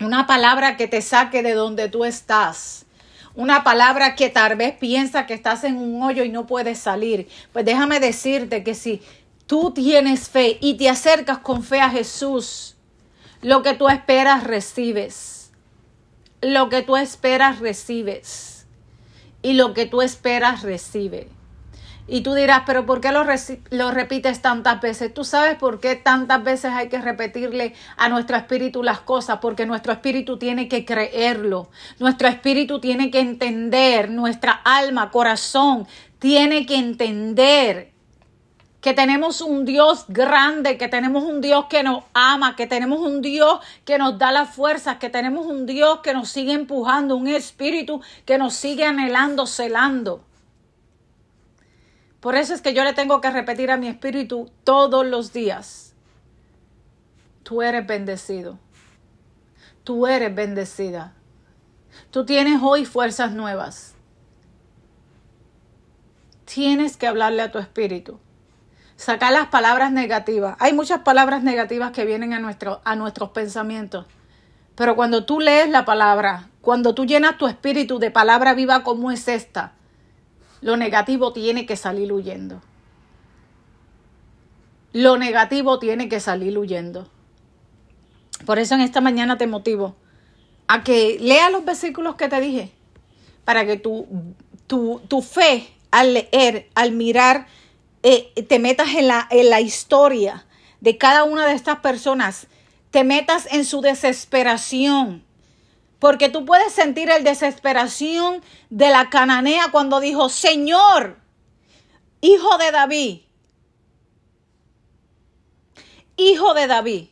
Una 0.02 0.26
palabra 0.26 0.76
que 0.76 0.88
te 0.88 1.04
saque 1.04 1.44
de 1.44 1.54
donde 1.54 1.88
tú 1.90 2.04
estás 2.04 2.88
una 3.36 3.64
palabra 3.64 4.16
que 4.16 4.30
tal 4.30 4.56
vez 4.56 4.76
piensa 4.76 5.26
que 5.26 5.34
estás 5.34 5.64
en 5.64 5.78
un 5.78 6.02
hoyo 6.04 6.24
y 6.24 6.30
no 6.30 6.46
puedes 6.46 6.80
salir. 6.80 7.28
Pues 7.52 7.66
déjame 7.66 8.00
decirte 8.00 8.64
que 8.64 8.76
si 8.76 9.02
tú 9.48 9.72
tienes 9.72 10.30
fe 10.30 10.58
y 10.62 10.76
te 10.76 10.90
acercas 10.90 11.40
con 11.40 11.64
fe 11.64 11.82
a 11.82 11.90
Jesús, 11.90 12.76
lo 13.42 13.62
que 13.64 13.74
tú 13.74 13.90
esperas 13.90 14.44
recibes. 14.44 15.52
Lo 16.42 16.70
que 16.70 16.82
tú 16.82 16.96
esperas 16.96 17.60
recibes. 17.60 18.68
Y 19.42 19.54
lo 19.54 19.74
que 19.74 19.86
tú 19.86 20.02
esperas 20.02 20.62
recibe. 20.62 21.28
Y 22.06 22.22
tú 22.22 22.34
dirás, 22.34 22.64
pero 22.66 22.86
¿por 22.86 23.00
qué 23.00 23.12
lo, 23.12 23.92
repites 23.92 24.42
tantas 24.42 24.82
veces? 24.82 25.14
Tú 25.14 25.24
sabes 25.24 25.56
por 25.56 25.80
qué 25.80 25.96
tantas 25.96 26.44
veces 26.44 26.72
hay 26.74 26.90
que 26.90 27.00
repetirle 27.00 27.74
a 27.96 28.10
nuestro 28.10 28.36
espíritu 28.36 28.84
las 28.84 29.00
cosas, 29.00 29.40
porque 29.42 29.66
nuestro 29.66 29.94
espíritu 29.94 30.38
tiene 30.38 30.68
que 30.68 30.84
creerlo, 30.84 31.70
nuestro 32.00 32.28
espíritu 32.28 32.80
tiene 32.80 33.10
que 33.10 33.22
entender, 33.22 34.10
nuestra 34.10 34.52
alma, 34.52 35.12
corazón, 35.12 35.88
tiene 36.20 36.66
que 36.66 36.76
entender 36.76 37.94
que 38.82 38.94
tenemos 38.94 39.40
un 39.40 39.64
Dios 39.64 40.04
grande, 40.10 40.78
que 40.78 40.90
tenemos 40.90 41.24
un 41.24 41.40
Dios 41.40 41.68
que 41.70 41.84
nos 41.84 42.04
ama, 42.14 42.58
que 42.58 42.68
tenemos 42.68 43.00
un 43.00 43.22
Dios 43.22 43.60
que 43.86 43.98
nos 43.98 44.18
da 44.18 44.34
las 44.34 44.54
fuerzas, 44.54 44.98
que 44.98 45.10
tenemos 45.10 45.46
un 45.46 45.66
Dios 45.66 46.02
que 46.04 46.14
nos 46.14 46.28
sigue 46.28 46.52
empujando, 46.52 47.16
un 47.16 47.30
espíritu 47.30 48.02
que 48.26 48.38
nos 48.38 48.56
sigue 48.56 48.84
anhelando, 48.84 49.48
celando. 49.48 50.26
Por 52.24 52.38
eso 52.38 52.54
es 52.54 52.62
que 52.62 52.74
yo 52.74 52.86
le 52.86 52.94
tengo 52.94 53.20
que 53.20 53.30
repetir 53.30 53.70
a 53.70 53.76
mi 53.76 53.90
espíritu 53.90 54.50
todos 54.64 55.06
los 55.06 55.34
días. 55.34 55.94
Tú 57.44 57.62
eres 57.62 57.86
bendecido. 57.86 58.58
Tú 59.84 60.08
eres 60.08 60.34
bendecida. 60.34 61.16
Tú 62.12 62.26
tienes 62.26 62.62
hoy 62.64 62.86
fuerzas 62.86 63.34
nuevas. 63.34 63.96
Tienes 66.46 66.96
que 66.96 67.08
hablarle 67.08 67.42
a 67.42 67.52
tu 67.52 67.60
espíritu. 67.60 68.22
Sacar 68.96 69.34
las 69.34 69.48
palabras 69.48 69.92
negativas. 69.92 70.56
Hay 70.60 70.72
muchas 70.72 71.00
palabras 71.00 71.44
negativas 71.44 71.92
que 71.92 72.06
vienen 72.06 72.32
a, 72.32 72.40
nuestro, 72.40 72.80
a 72.86 72.96
nuestros 72.96 73.32
pensamientos. 73.32 74.06
Pero 74.76 74.96
cuando 74.96 75.26
tú 75.26 75.42
lees 75.42 75.70
la 75.70 75.84
palabra, 75.84 76.48
cuando 76.62 76.96
tú 76.96 77.06
llenas 77.06 77.38
tu 77.38 77.48
espíritu 77.48 78.00
de 78.00 78.12
palabra 78.12 78.54
viva 78.54 78.86
como 78.86 79.12
es 79.12 79.28
esta, 79.28 79.74
lo 80.64 80.78
negativo 80.78 81.34
tiene 81.34 81.66
que 81.66 81.76
salir 81.76 82.12
huyendo. 82.14 82.62
Lo 84.94 85.18
negativo 85.18 85.78
tiene 85.78 86.08
que 86.08 86.22
salir 86.22 86.58
huyendo. 86.58 87.10
Por 88.46 88.60
eso 88.60 88.76
en 88.76 88.82
esta 88.82 89.02
mañana 89.02 89.38
te 89.38 89.46
motivo 89.46 89.96
a 90.68 90.84
que 90.84 91.18
lea 91.20 91.50
los 91.50 91.66
versículos 91.66 92.16
que 92.16 92.30
te 92.30 92.40
dije, 92.40 92.72
para 93.44 93.66
que 93.66 93.76
tu, 93.76 94.08
tu, 94.68 95.22
fe 95.22 95.68
al 95.92 96.14
leer, 96.14 96.70
al 96.76 96.94
mirar, 96.94 97.48
eh, 98.02 98.32
te 98.48 98.60
metas 98.60 98.96
en 98.96 99.08
la, 99.08 99.28
en 99.30 99.50
la 99.50 99.60
historia 99.60 100.46
de 100.80 100.98
cada 100.98 101.26
una 101.26 101.46
de 101.46 101.54
estas 101.54 101.80
personas, 101.80 102.48
te 102.90 103.04
metas 103.04 103.48
en 103.52 103.66
su 103.66 103.82
desesperación, 103.82 105.26
porque 106.04 106.28
tú 106.28 106.44
puedes 106.44 106.74
sentir 106.74 107.10
el 107.10 107.24
desesperación 107.24 108.44
de 108.70 108.90
la 108.90 109.10
cananea 109.10 109.72
cuando 109.72 110.02
dijo, 110.02 110.28
Señor, 110.28 111.18
hijo 112.20 112.58
de 112.58 112.72
David, 112.72 113.22
hijo 116.18 116.54
de 116.56 116.68
David. 116.68 117.08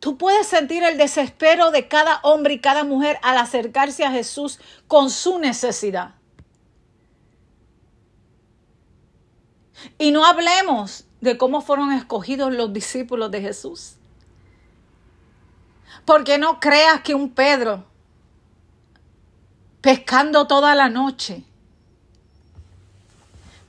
Tú 0.00 0.16
puedes 0.16 0.46
sentir 0.46 0.82
el 0.82 0.96
desespero 0.96 1.70
de 1.70 1.88
cada 1.88 2.20
hombre 2.22 2.54
y 2.54 2.60
cada 2.60 2.82
mujer 2.82 3.18
al 3.22 3.36
acercarse 3.36 4.02
a 4.02 4.12
Jesús 4.12 4.58
con 4.88 5.10
su 5.10 5.38
necesidad. 5.38 6.14
Y 9.98 10.10
no 10.10 10.24
hablemos 10.24 11.04
de 11.20 11.36
cómo 11.36 11.60
fueron 11.60 11.92
escogidos 11.92 12.50
los 12.50 12.72
discípulos 12.72 13.30
de 13.30 13.42
Jesús. 13.42 13.98
Porque 16.04 16.38
no 16.38 16.60
creas 16.60 17.00
que 17.02 17.14
un 17.14 17.30
Pedro, 17.30 17.84
pescando 19.80 20.46
toda 20.46 20.74
la 20.74 20.88
noche, 20.88 21.44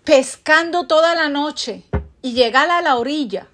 pescando 0.03 0.87
toda 0.87 1.15
la 1.15 1.29
noche 1.29 1.83
y 2.21 2.33
llegar 2.33 2.69
a 2.69 2.81
la 2.81 2.95
orilla 2.95 3.47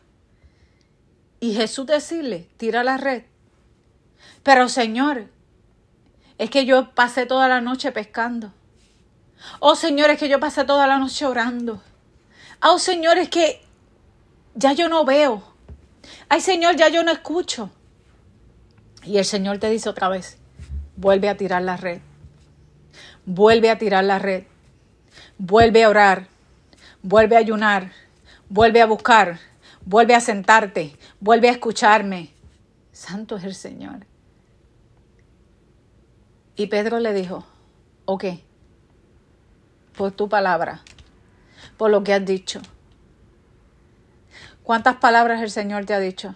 y 1.40 1.56
Jesús 1.56 1.88
decirle, 1.88 2.48
tira 2.58 2.84
la 2.84 2.98
red. 2.98 3.24
Pero 4.44 4.70
Señor, 4.70 5.28
es 6.38 6.50
que 6.50 6.66
yo 6.66 6.94
pasé 6.94 7.26
toda 7.26 7.48
la 7.48 7.62
noche 7.62 7.92
pescando. 7.92 8.54
Oh 9.60 9.76
Señor, 9.76 10.12
es 10.12 10.20
que 10.20 10.30
yo 10.30 10.40
pasé 10.40 10.66
toda 10.66 10.88
la 10.88 10.98
noche 10.98 11.26
orando. 11.26 11.82
Oh 12.62 12.78
Señor, 12.78 13.18
es 13.18 13.30
que 13.30 13.64
ya 14.54 14.74
yo 14.74 14.88
no 14.88 15.04
veo. 15.04 15.44
Ay 16.30 16.42
Señor, 16.42 16.76
ya 16.76 16.90
yo 16.90 17.04
no 17.04 17.12
escucho. 17.12 17.72
Y 19.04 19.18
el 19.18 19.26
Señor 19.26 19.58
te 19.58 19.70
dice 19.70 19.90
otra 19.90 20.10
vez, 20.10 20.38
vuelve 20.96 21.30
a 21.30 21.38
tirar 21.38 21.64
la 21.64 21.78
red, 21.78 22.02
vuelve 23.26 23.70
a 23.70 23.78
tirar 23.78 24.04
la 24.04 24.20
red, 24.20 24.44
vuelve 25.38 25.84
a 25.84 25.90
orar, 25.90 26.28
vuelve 27.02 27.36
a 27.36 27.40
ayunar, 27.40 27.92
vuelve 28.50 28.82
a 28.82 28.86
buscar, 28.86 29.40
vuelve 29.86 30.14
a 30.14 30.20
sentarte, 30.20 30.98
vuelve 31.20 31.50
a 31.50 31.54
escucharme. 31.54 32.32
Santo 32.92 33.38
es 33.38 33.44
el 33.44 33.56
Señor. 33.56 34.06
Y 36.56 36.68
Pedro 36.68 37.00
le 37.00 37.14
dijo, 37.14 37.46
ok, 38.06 38.26
por 39.98 40.12
tu 40.12 40.30
palabra, 40.30 40.82
por 41.78 41.90
lo 41.90 42.04
que 42.04 42.14
has 42.14 42.26
dicho. 42.26 42.62
¿Cuántas 44.62 44.98
palabras 44.98 45.42
el 45.42 45.50
Señor 45.50 45.86
te 45.86 45.94
ha 45.94 46.00
dicho? 46.00 46.36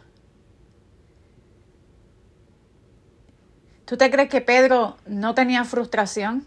¿Tú 3.85 3.97
te 3.97 4.09
crees 4.09 4.29
que 4.29 4.41
Pedro 4.41 4.97
no 5.05 5.35
tenía 5.35 5.63
frustración? 5.63 6.45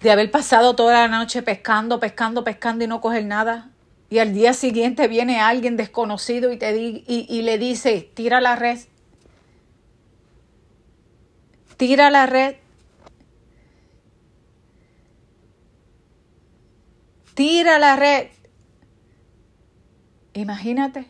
De 0.00 0.10
haber 0.10 0.30
pasado 0.32 0.74
toda 0.74 1.06
la 1.06 1.08
noche 1.08 1.42
pescando, 1.42 2.00
pescando, 2.00 2.42
pescando 2.42 2.82
y 2.82 2.88
no 2.88 3.00
coger 3.00 3.24
nada. 3.24 3.70
Y 4.10 4.18
al 4.18 4.34
día 4.34 4.52
siguiente 4.52 5.06
viene 5.06 5.40
alguien 5.40 5.76
desconocido 5.76 6.52
y, 6.52 6.58
te 6.58 6.76
y, 6.76 7.04
y 7.06 7.42
le 7.42 7.58
dice, 7.58 8.10
tira 8.12 8.40
la 8.40 8.56
red. 8.56 8.80
Tira 11.76 12.10
la 12.10 12.26
red. 12.26 12.56
Tira 17.34 17.78
la 17.78 17.94
red. 17.96 18.28
Imagínate. 20.34 21.06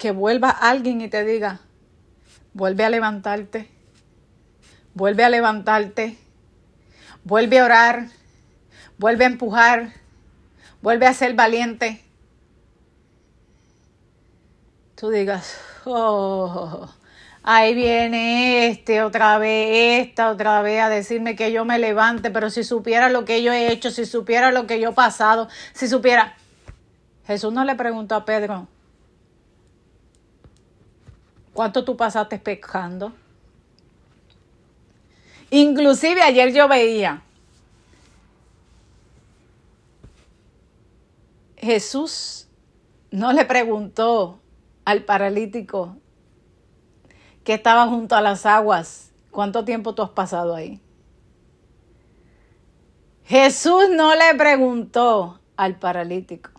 Que 0.00 0.12
vuelva 0.12 0.48
alguien 0.48 1.02
y 1.02 1.08
te 1.08 1.24
diga, 1.24 1.60
vuelve 2.54 2.84
a 2.84 2.90
levantarte, 2.90 3.68
vuelve 4.94 5.24
a 5.24 5.28
levantarte, 5.28 6.16
vuelve 7.22 7.58
a 7.58 7.64
orar, 7.66 8.06
vuelve 8.96 9.24
a 9.24 9.28
empujar, 9.28 9.92
vuelve 10.80 11.06
a 11.06 11.12
ser 11.12 11.34
valiente. 11.34 12.02
Tú 14.94 15.10
digas, 15.10 15.60
oh, 15.84 16.88
ahí 17.42 17.74
viene 17.74 18.68
este 18.68 19.02
otra 19.02 19.36
vez, 19.36 20.06
esta 20.06 20.30
otra 20.30 20.62
vez 20.62 20.80
a 20.80 20.88
decirme 20.88 21.36
que 21.36 21.52
yo 21.52 21.66
me 21.66 21.78
levante, 21.78 22.30
pero 22.30 22.48
si 22.48 22.64
supiera 22.64 23.10
lo 23.10 23.26
que 23.26 23.42
yo 23.42 23.52
he 23.52 23.70
hecho, 23.70 23.90
si 23.90 24.06
supiera 24.06 24.50
lo 24.50 24.66
que 24.66 24.80
yo 24.80 24.90
he 24.90 24.94
pasado, 24.94 25.50
si 25.74 25.88
supiera... 25.88 26.36
Jesús 27.26 27.52
no 27.52 27.64
le 27.64 27.76
preguntó 27.76 28.16
a 28.16 28.24
Pedro, 28.24 28.66
¿Cuánto 31.60 31.84
tú 31.84 31.94
pasaste 31.94 32.38
pecando? 32.38 33.12
Inclusive 35.50 36.22
ayer 36.22 36.54
yo 36.54 36.66
veía 36.68 37.22
Jesús 41.58 42.48
no 43.10 43.34
le 43.34 43.44
preguntó 43.44 44.40
al 44.86 45.04
paralítico 45.04 45.98
que 47.44 47.52
estaba 47.52 47.86
junto 47.88 48.16
a 48.16 48.22
las 48.22 48.46
aguas, 48.46 49.12
¿cuánto 49.30 49.62
tiempo 49.62 49.94
tú 49.94 50.00
has 50.00 50.12
pasado 50.12 50.54
ahí? 50.54 50.80
Jesús 53.26 53.90
no 53.90 54.14
le 54.14 54.34
preguntó 54.34 55.38
al 55.58 55.78
paralítico 55.78 56.52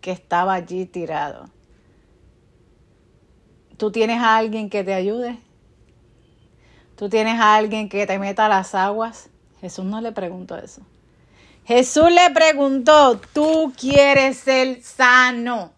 que 0.00 0.12
estaba 0.12 0.54
allí 0.54 0.86
tirado. 0.86 1.51
¿Tú 3.82 3.90
tienes 3.90 4.22
a 4.22 4.36
alguien 4.36 4.70
que 4.70 4.84
te 4.84 4.94
ayude? 4.94 5.40
¿Tú 6.94 7.08
tienes 7.08 7.40
a 7.40 7.56
alguien 7.56 7.88
que 7.88 8.06
te 8.06 8.16
meta 8.16 8.48
las 8.48 8.76
aguas? 8.76 9.28
Jesús 9.60 9.84
no 9.84 10.00
le 10.00 10.12
preguntó 10.12 10.56
eso. 10.56 10.82
Jesús 11.64 12.12
le 12.12 12.32
preguntó, 12.32 13.20
¿tú 13.32 13.72
quieres 13.76 14.36
ser 14.36 14.80
sano? 14.84 15.72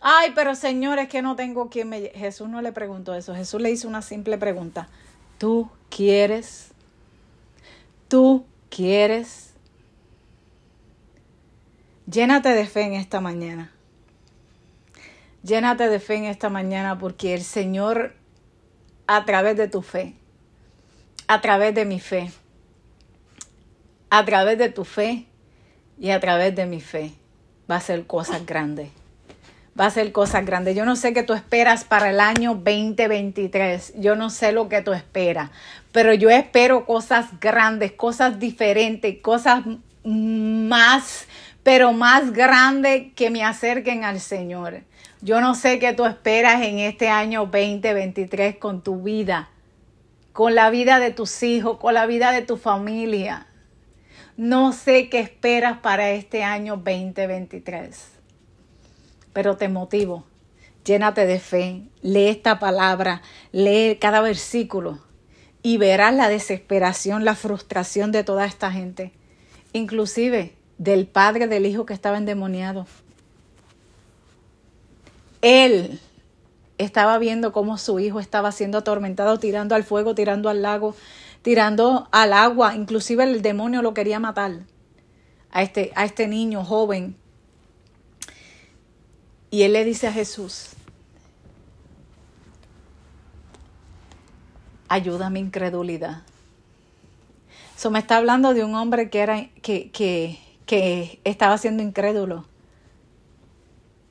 Ay, 0.00 0.32
pero 0.34 0.54
Señor, 0.54 0.98
es 0.98 1.10
que 1.10 1.20
no 1.20 1.36
tengo 1.36 1.68
quien 1.68 1.90
me... 1.90 2.08
Jesús 2.08 2.48
no 2.48 2.62
le 2.62 2.72
preguntó 2.72 3.14
eso. 3.14 3.34
Jesús 3.34 3.60
le 3.60 3.70
hizo 3.70 3.86
una 3.86 4.00
simple 4.00 4.38
pregunta. 4.38 4.88
¿Tú 5.36 5.68
quieres? 5.90 6.70
¿Tú 8.08 8.46
quieres? 8.70 9.52
Llénate 12.10 12.48
de 12.48 12.64
fe 12.64 12.84
en 12.84 12.94
esta 12.94 13.20
mañana. 13.20 13.74
Llénate 15.42 15.88
de 15.88 16.00
fe 16.00 16.16
en 16.16 16.24
esta 16.24 16.50
mañana 16.50 16.98
porque 16.98 17.34
el 17.34 17.42
Señor, 17.42 18.14
a 19.06 19.24
través 19.24 19.56
de 19.56 19.68
tu 19.68 19.80
fe, 19.80 20.14
a 21.28 21.40
través 21.40 21.74
de 21.74 21.84
mi 21.86 21.98
fe, 21.98 22.30
a 24.10 24.24
través 24.24 24.58
de 24.58 24.68
tu 24.68 24.84
fe 24.84 25.26
y 25.98 26.10
a 26.10 26.20
través 26.20 26.54
de 26.54 26.66
mi 26.66 26.80
fe, 26.80 27.12
va 27.70 27.76
a 27.76 27.78
hacer 27.78 28.06
cosas 28.06 28.44
grandes. 28.44 28.90
Va 29.78 29.84
a 29.84 29.88
hacer 29.88 30.12
cosas 30.12 30.44
grandes. 30.44 30.76
Yo 30.76 30.84
no 30.84 30.96
sé 30.96 31.14
qué 31.14 31.22
tú 31.22 31.32
esperas 31.32 31.84
para 31.84 32.10
el 32.10 32.20
año 32.20 32.54
2023. 32.54 33.94
Yo 33.96 34.16
no 34.16 34.28
sé 34.28 34.52
lo 34.52 34.68
que 34.68 34.82
tú 34.82 34.92
esperas. 34.92 35.50
Pero 35.92 36.12
yo 36.12 36.28
espero 36.28 36.84
cosas 36.84 37.40
grandes, 37.40 37.92
cosas 37.92 38.38
diferentes, 38.38 39.18
cosas 39.22 39.62
más, 40.04 41.26
pero 41.62 41.92
más 41.92 42.32
grandes 42.32 43.12
que 43.14 43.30
me 43.30 43.44
acerquen 43.44 44.04
al 44.04 44.20
Señor. 44.20 44.82
Yo 45.22 45.42
no 45.42 45.54
sé 45.54 45.78
qué 45.78 45.92
tú 45.92 46.06
esperas 46.06 46.62
en 46.62 46.78
este 46.78 47.10
año 47.10 47.40
2023 47.40 48.56
con 48.56 48.80
tu 48.80 49.02
vida, 49.02 49.50
con 50.32 50.54
la 50.54 50.70
vida 50.70 50.98
de 50.98 51.10
tus 51.10 51.42
hijos, 51.42 51.76
con 51.76 51.92
la 51.92 52.06
vida 52.06 52.32
de 52.32 52.40
tu 52.40 52.56
familia. 52.56 53.46
No 54.38 54.72
sé 54.72 55.10
qué 55.10 55.20
esperas 55.20 55.80
para 55.80 56.08
este 56.12 56.42
año 56.42 56.76
2023, 56.76 58.12
pero 59.34 59.58
te 59.58 59.68
motivo. 59.68 60.24
Llénate 60.86 61.26
de 61.26 61.38
fe, 61.38 61.82
lee 62.00 62.28
esta 62.28 62.58
palabra, 62.58 63.20
lee 63.52 63.98
cada 64.00 64.22
versículo 64.22 65.00
y 65.62 65.76
verás 65.76 66.14
la 66.14 66.30
desesperación, 66.30 67.26
la 67.26 67.34
frustración 67.34 68.10
de 68.10 68.24
toda 68.24 68.46
esta 68.46 68.72
gente, 68.72 69.12
inclusive 69.74 70.54
del 70.78 71.06
padre 71.06 71.46
del 71.46 71.66
hijo 71.66 71.84
que 71.84 71.92
estaba 71.92 72.16
endemoniado 72.16 72.86
él 75.42 76.00
estaba 76.78 77.18
viendo 77.18 77.52
cómo 77.52 77.78
su 77.78 78.00
hijo 78.00 78.20
estaba 78.20 78.52
siendo 78.52 78.78
atormentado, 78.78 79.38
tirando 79.38 79.74
al 79.74 79.84
fuego, 79.84 80.14
tirando 80.14 80.48
al 80.48 80.62
lago, 80.62 80.94
tirando 81.42 82.08
al 82.10 82.32
agua. 82.32 82.74
Inclusive 82.74 83.24
el 83.24 83.42
demonio 83.42 83.82
lo 83.82 83.94
quería 83.94 84.18
matar 84.18 84.60
a 85.50 85.62
este, 85.62 85.92
a 85.94 86.04
este 86.04 86.26
niño 86.26 86.64
joven. 86.64 87.16
Y 89.50 89.62
él 89.62 89.72
le 89.72 89.84
dice 89.84 90.06
a 90.06 90.12
Jesús, 90.12 90.70
ayuda 94.88 95.28
mi 95.28 95.40
incredulidad. 95.40 96.22
Eso 97.76 97.90
me 97.90 97.98
está 97.98 98.16
hablando 98.18 98.54
de 98.54 98.64
un 98.64 98.74
hombre 98.74 99.10
que, 99.10 99.20
era, 99.20 99.48
que, 99.62 99.90
que, 99.90 100.38
que 100.66 101.20
estaba 101.24 101.58
siendo 101.58 101.82
incrédulo 101.82 102.49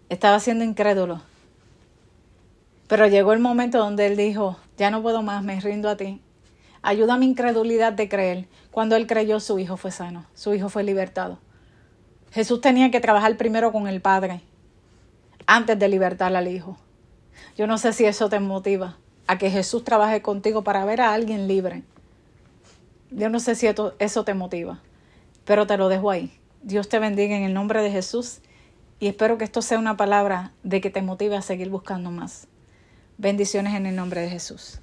estaba 0.09 0.39
siendo 0.39 0.63
incrédulo. 0.63 1.21
Pero 2.87 3.07
llegó 3.07 3.33
el 3.33 3.39
momento 3.39 3.77
donde 3.77 4.07
él 4.07 4.17
dijo, 4.17 4.57
ya 4.77 4.89
no 4.91 5.01
puedo 5.01 5.21
más, 5.21 5.43
me 5.43 5.59
rindo 5.61 5.89
a 5.89 5.95
ti. 5.95 6.21
Ayuda 6.81 7.13
a 7.13 7.17
mi 7.17 7.27
incredulidad 7.27 7.93
de 7.93 8.09
creer. 8.09 8.47
Cuando 8.71 8.95
él 8.95 9.05
creyó, 9.05 9.39
su 9.39 9.59
hijo 9.59 9.77
fue 9.77 9.91
sano, 9.91 10.25
su 10.33 10.53
hijo 10.53 10.69
fue 10.69 10.83
libertado. 10.83 11.37
Jesús 12.31 12.61
tenía 12.61 12.91
que 12.91 12.99
trabajar 12.99 13.37
primero 13.37 13.71
con 13.71 13.87
el 13.87 14.01
Padre 14.01 14.41
antes 15.45 15.77
de 15.79 15.87
libertar 15.87 16.35
al 16.35 16.47
Hijo. 16.47 16.77
Yo 17.57 17.65
no 17.65 17.77
sé 17.77 17.91
si 17.93 18.05
eso 18.05 18.29
te 18.29 18.39
motiva 18.39 18.97
a 19.25 19.37
que 19.37 19.49
Jesús 19.49 19.83
trabaje 19.83 20.21
contigo 20.21 20.63
para 20.63 20.85
ver 20.85 21.01
a 21.01 21.13
alguien 21.13 21.47
libre. 21.47 21.83
Yo 23.11 23.29
no 23.29 23.39
sé 23.39 23.55
si 23.55 23.67
eso 23.99 24.23
te 24.23 24.33
motiva, 24.35 24.79
pero 25.45 25.65
te 25.65 25.77
lo 25.77 25.89
dejo 25.89 26.11
ahí. 26.11 26.31
Dios 26.61 26.87
te 26.87 26.99
bendiga 26.99 27.35
en 27.35 27.43
el 27.43 27.53
nombre 27.53 27.81
de 27.81 27.89
Jesús 27.89 28.41
y 28.99 29.07
espero 29.07 29.37
que 29.37 29.45
esto 29.45 29.61
sea 29.61 29.79
una 29.79 29.97
palabra 29.97 30.51
de 30.63 30.81
que 30.81 30.89
te 30.89 31.01
motive 31.01 31.37
a 31.37 31.41
seguir 31.41 31.69
buscando 31.69 32.11
más. 32.11 32.47
Bendiciones 33.17 33.73
en 33.73 33.85
el 33.85 33.95
nombre 33.95 34.21
de 34.21 34.29
Jesús. 34.29 34.77